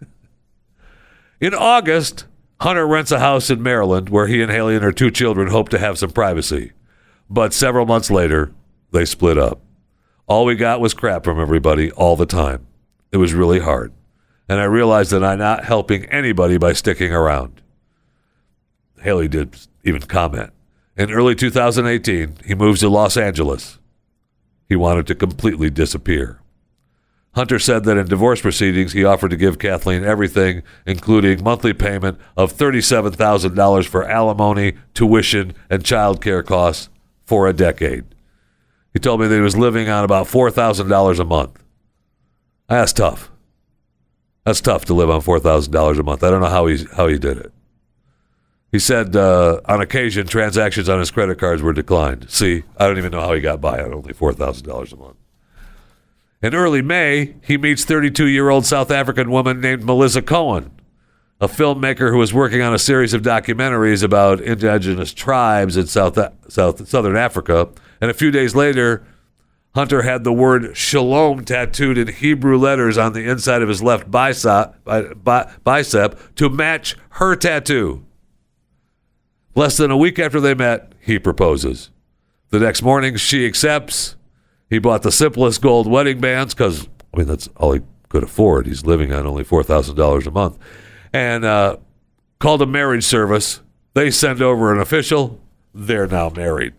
in 1.40 1.54
August, 1.54 2.26
Hunter 2.60 2.86
rents 2.86 3.10
a 3.12 3.18
house 3.18 3.50
in 3.50 3.62
Maryland 3.62 4.08
where 4.08 4.26
he 4.26 4.42
and 4.42 4.50
Haley 4.50 4.74
and 4.74 4.84
her 4.84 4.92
two 4.92 5.10
children 5.10 5.48
hope 5.48 5.68
to 5.70 5.78
have 5.78 5.98
some 5.98 6.10
privacy. 6.10 6.72
But 7.30 7.54
several 7.54 7.86
months 7.86 8.10
later, 8.10 8.52
they 8.92 9.04
split 9.04 9.38
up. 9.38 9.60
All 10.26 10.44
we 10.44 10.54
got 10.54 10.80
was 10.80 10.94
crap 10.94 11.24
from 11.24 11.40
everybody 11.40 11.90
all 11.92 12.14
the 12.16 12.26
time. 12.26 12.66
It 13.10 13.16
was 13.16 13.34
really 13.34 13.60
hard. 13.60 13.92
And 14.48 14.60
I 14.60 14.64
realized 14.64 15.10
that 15.10 15.24
I'm 15.24 15.38
not 15.38 15.64
helping 15.64 16.04
anybody 16.06 16.58
by 16.58 16.72
sticking 16.72 17.12
around. 17.12 17.62
Haley 19.00 19.28
did 19.28 19.56
even 19.82 20.02
comment. 20.02 20.52
In 20.96 21.10
early 21.10 21.34
2018, 21.34 22.36
he 22.44 22.54
moves 22.54 22.80
to 22.80 22.88
Los 22.88 23.16
Angeles. 23.16 23.78
He 24.68 24.76
wanted 24.76 25.06
to 25.06 25.14
completely 25.14 25.70
disappear. 25.70 26.40
Hunter 27.34 27.58
said 27.58 27.84
that 27.84 27.96
in 27.96 28.06
divorce 28.08 28.42
proceedings, 28.42 28.92
he 28.92 29.04
offered 29.04 29.30
to 29.30 29.38
give 29.38 29.58
Kathleen 29.58 30.04
everything, 30.04 30.62
including 30.84 31.42
monthly 31.42 31.72
payment 31.72 32.18
of 32.36 32.52
$37,000 32.52 33.86
for 33.86 34.04
alimony, 34.04 34.74
tuition, 34.92 35.54
and 35.70 35.82
child 35.82 36.20
care 36.20 36.42
costs 36.42 36.90
for 37.24 37.48
a 37.48 37.54
decade. 37.54 38.04
He 38.92 38.98
told 38.98 39.20
me 39.20 39.28
that 39.28 39.34
he 39.34 39.40
was 39.40 39.56
living 39.56 39.88
on 39.88 40.04
about 40.04 40.26
$4,000 40.26 41.18
a 41.18 41.24
month. 41.24 41.62
That's 42.68 42.92
tough. 42.92 43.30
That's 44.44 44.60
tough 44.60 44.84
to 44.86 44.94
live 44.94 45.08
on 45.08 45.22
$4,000 45.22 45.98
a 45.98 46.02
month. 46.02 46.22
I 46.22 46.30
don't 46.30 46.42
know 46.42 46.48
how 46.48 46.66
he, 46.66 46.84
how 46.94 47.06
he 47.08 47.18
did 47.18 47.38
it. 47.38 47.52
He 48.72 48.78
said 48.78 49.14
uh, 49.14 49.60
on 49.66 49.82
occasion 49.82 50.26
transactions 50.26 50.88
on 50.88 50.98
his 50.98 51.10
credit 51.10 51.38
cards 51.38 51.60
were 51.60 51.74
declined. 51.74 52.30
See, 52.30 52.64
I 52.78 52.86
don't 52.86 52.96
even 52.96 53.12
know 53.12 53.20
how 53.20 53.34
he 53.34 53.42
got 53.42 53.60
by 53.60 53.82
on 53.82 53.92
only 53.92 54.14
$4,000 54.14 54.92
a 54.92 54.96
month. 54.96 55.16
In 56.42 56.54
early 56.54 56.80
May, 56.80 57.36
he 57.44 57.58
meets 57.58 57.84
32 57.84 58.26
year 58.26 58.48
old 58.48 58.64
South 58.64 58.90
African 58.90 59.30
woman 59.30 59.60
named 59.60 59.84
Melissa 59.84 60.22
Cohen, 60.22 60.72
a 61.38 61.48
filmmaker 61.48 62.10
who 62.10 62.16
was 62.16 62.32
working 62.32 62.62
on 62.62 62.72
a 62.72 62.78
series 62.78 63.12
of 63.12 63.20
documentaries 63.20 64.02
about 64.02 64.40
indigenous 64.40 65.12
tribes 65.12 65.76
in 65.76 65.86
South, 65.86 66.18
South, 66.48 66.88
Southern 66.88 67.16
Africa. 67.16 67.68
And 68.00 68.10
a 68.10 68.14
few 68.14 68.30
days 68.30 68.56
later, 68.56 69.06
Hunter 69.74 70.02
had 70.02 70.24
the 70.24 70.32
word 70.32 70.76
shalom 70.76 71.44
tattooed 71.44 71.98
in 71.98 72.08
Hebrew 72.08 72.56
letters 72.56 72.96
on 72.96 73.12
the 73.12 73.28
inside 73.28 73.60
of 73.60 73.68
his 73.68 73.82
left 73.82 74.10
bicep, 74.10 74.76
bicep 75.62 76.34
to 76.36 76.48
match 76.48 76.96
her 77.10 77.36
tattoo. 77.36 78.04
Less 79.54 79.76
than 79.76 79.90
a 79.90 79.96
week 79.96 80.18
after 80.18 80.40
they 80.40 80.54
met, 80.54 80.92
he 81.00 81.18
proposes. 81.18 81.90
The 82.50 82.58
next 82.58 82.82
morning, 82.82 83.16
she 83.16 83.46
accepts. 83.46 84.16
He 84.70 84.78
bought 84.78 85.02
the 85.02 85.12
simplest 85.12 85.60
gold 85.60 85.86
wedding 85.86 86.20
bands 86.20 86.54
because, 86.54 86.88
I 87.12 87.18
mean, 87.18 87.26
that's 87.26 87.48
all 87.56 87.72
he 87.72 87.82
could 88.08 88.22
afford. 88.22 88.66
He's 88.66 88.86
living 88.86 89.12
on 89.12 89.26
only 89.26 89.44
$4,000 89.44 90.26
a 90.26 90.30
month. 90.30 90.58
And 91.12 91.44
uh, 91.44 91.76
called 92.38 92.62
a 92.62 92.66
marriage 92.66 93.04
service. 93.04 93.60
They 93.94 94.10
send 94.10 94.40
over 94.40 94.72
an 94.72 94.80
official. 94.80 95.40
They're 95.74 96.06
now 96.06 96.30
married. 96.30 96.74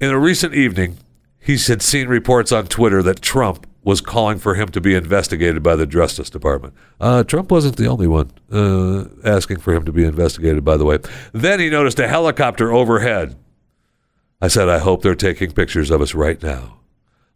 In 0.00 0.10
a 0.10 0.18
recent 0.18 0.54
evening, 0.54 0.98
he 1.40 1.56
had 1.58 1.82
seen 1.82 2.08
reports 2.08 2.52
on 2.52 2.66
Twitter 2.66 3.02
that 3.02 3.20
Trump 3.20 3.66
was 3.84 4.00
calling 4.00 4.38
for 4.38 4.54
him 4.54 4.70
to 4.70 4.80
be 4.80 4.94
investigated 4.94 5.62
by 5.62 5.76
the 5.76 5.86
Justice 5.86 6.30
Department. 6.30 6.74
Uh, 6.98 7.22
Trump 7.22 7.50
wasn't 7.50 7.76
the 7.76 7.86
only 7.86 8.06
one 8.06 8.30
uh, 8.50 9.04
asking 9.28 9.58
for 9.58 9.74
him 9.74 9.84
to 9.84 9.92
be 9.92 10.04
investigated, 10.04 10.64
by 10.64 10.78
the 10.78 10.86
way. 10.86 10.98
Then 11.32 11.60
he 11.60 11.68
noticed 11.68 11.98
a 12.00 12.08
helicopter 12.08 12.72
overhead. 12.72 13.36
I 14.40 14.48
said, 14.48 14.68
I 14.70 14.78
hope 14.78 15.02
they're 15.02 15.14
taking 15.14 15.52
pictures 15.52 15.90
of 15.90 16.00
us 16.00 16.14
right 16.14 16.42
now. 16.42 16.80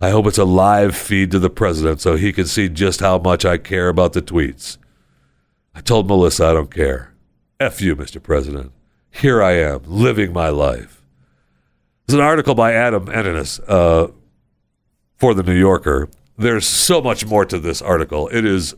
I 0.00 0.10
hope 0.10 0.26
it's 0.26 0.38
a 0.38 0.44
live 0.44 0.96
feed 0.96 1.30
to 1.32 1.38
the 1.38 1.50
president 1.50 2.00
so 2.00 2.16
he 2.16 2.32
can 2.32 2.46
see 2.46 2.68
just 2.68 3.00
how 3.00 3.18
much 3.18 3.44
I 3.44 3.58
care 3.58 3.88
about 3.88 4.14
the 4.14 4.22
tweets. 4.22 4.78
I 5.74 5.80
told 5.80 6.08
Melissa 6.08 6.46
I 6.46 6.52
don't 6.54 6.74
care. 6.74 7.14
F 7.60 7.80
you, 7.82 7.94
Mr. 7.94 8.22
President. 8.22 8.72
Here 9.10 9.42
I 9.42 9.52
am, 9.52 9.82
living 9.86 10.32
my 10.32 10.48
life. 10.48 11.02
There's 12.06 12.18
an 12.18 12.24
article 12.24 12.54
by 12.54 12.72
Adam 12.72 13.10
Ennis 13.10 13.58
uh, 13.60 14.08
for 15.16 15.34
The 15.34 15.42
New 15.42 15.58
Yorker 15.58 16.08
there's 16.38 16.66
so 16.66 17.02
much 17.02 17.26
more 17.26 17.44
to 17.44 17.58
this 17.58 17.82
article. 17.82 18.28
It 18.28 18.44
is 18.44 18.74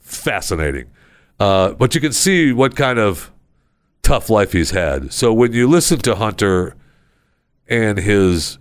fascinating. 0.00 0.90
Uh, 1.38 1.72
but 1.72 1.94
you 1.94 2.00
can 2.00 2.12
see 2.12 2.52
what 2.52 2.74
kind 2.74 2.98
of 2.98 3.30
tough 4.02 4.30
life 4.30 4.52
he's 4.52 4.70
had. 4.70 5.12
So 5.12 5.32
when 5.32 5.52
you 5.52 5.68
listen 5.68 5.98
to 6.00 6.14
Hunter 6.14 6.74
and 7.68 7.98
his 7.98 8.58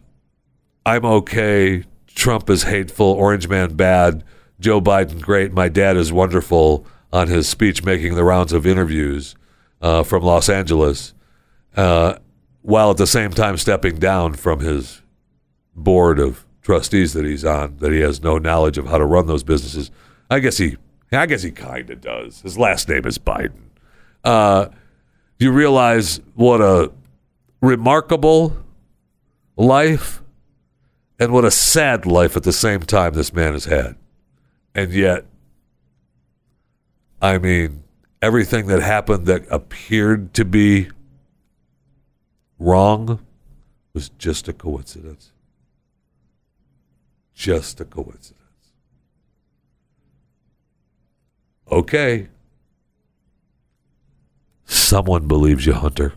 I'm 0.86 1.06
okay, 1.06 1.84
Trump 2.08 2.50
is 2.50 2.64
hateful, 2.64 3.08
Orange 3.08 3.48
Man 3.48 3.76
bad, 3.76 4.24
Joe 4.60 4.82
Biden 4.82 5.22
great, 5.22 5.54
my 5.54 5.70
dad 5.70 5.98
is 5.98 6.12
wonderful 6.12 6.86
on 7.12 7.28
his 7.28 7.48
speech 7.48 7.84
making 7.84 8.16
the 8.16 8.24
rounds 8.24 8.54
of 8.54 8.68
interviews 8.68 9.36
uh, 9.82 10.04
from 10.04 10.24
Los 10.24 10.50
Angeles, 10.50 11.14
uh, 11.76 12.16
while 12.62 12.92
at 12.92 12.98
the 12.98 13.08
same 13.08 13.32
time 13.32 13.58
stepping 13.58 13.98
down 13.98 14.34
from 14.34 14.60
his 14.60 15.02
board 15.76 16.20
of 16.20 16.45
trustees 16.66 17.14
that 17.14 17.24
he's 17.24 17.46
on 17.46 17.78
that 17.78 17.92
he 17.92 18.00
has 18.00 18.24
no 18.24 18.40
knowledge 18.40 18.80
of 18.80 18.88
how 18.88 18.98
to 18.98 19.06
run 19.06 19.28
those 19.28 19.44
businesses. 19.44 19.92
I 20.32 20.40
guess 20.40 20.58
he, 20.58 20.78
I 21.12 21.28
guess 21.28 21.44
he 21.44 21.52
kind 21.52 21.88
of 21.92 22.02
does. 22.02 22.42
His 22.42 22.58
last 22.58 22.90
name 22.90 23.06
is 23.06 23.20
Biden. 23.20 23.70
Uh, 24.24 24.70
you 25.38 25.52
realize 25.52 26.20
what 26.34 26.62
a 26.62 26.92
remarkable 27.62 28.58
life 29.56 30.24
and 31.20 31.32
what 31.32 31.46
a 31.46 31.52
sad 31.52 32.08
life 32.08 32.36
at 32.36 32.42
the 32.42 32.52
same 32.52 32.80
time 32.80 33.14
this 33.14 33.32
man 33.32 33.54
has 33.54 33.66
had. 33.66 33.96
And 34.74 34.92
yet, 34.92 35.28
I 37.22 37.38
mean, 37.38 37.84
everything 38.24 38.66
that 38.68 38.82
happened 38.82 39.28
that 39.28 39.46
appeared 39.52 40.34
to 40.34 40.44
be 40.44 40.90
wrong 42.58 43.24
was 43.94 44.10
just 44.18 44.48
a 44.48 44.54
coincidence 44.54 45.32
just 47.36 47.80
a 47.82 47.86
coincidence. 47.86 48.42
Okay. 51.70 52.30
Someone 54.66 55.28
believes 55.28 55.66
you, 55.66 55.74
Hunter. 55.74 56.14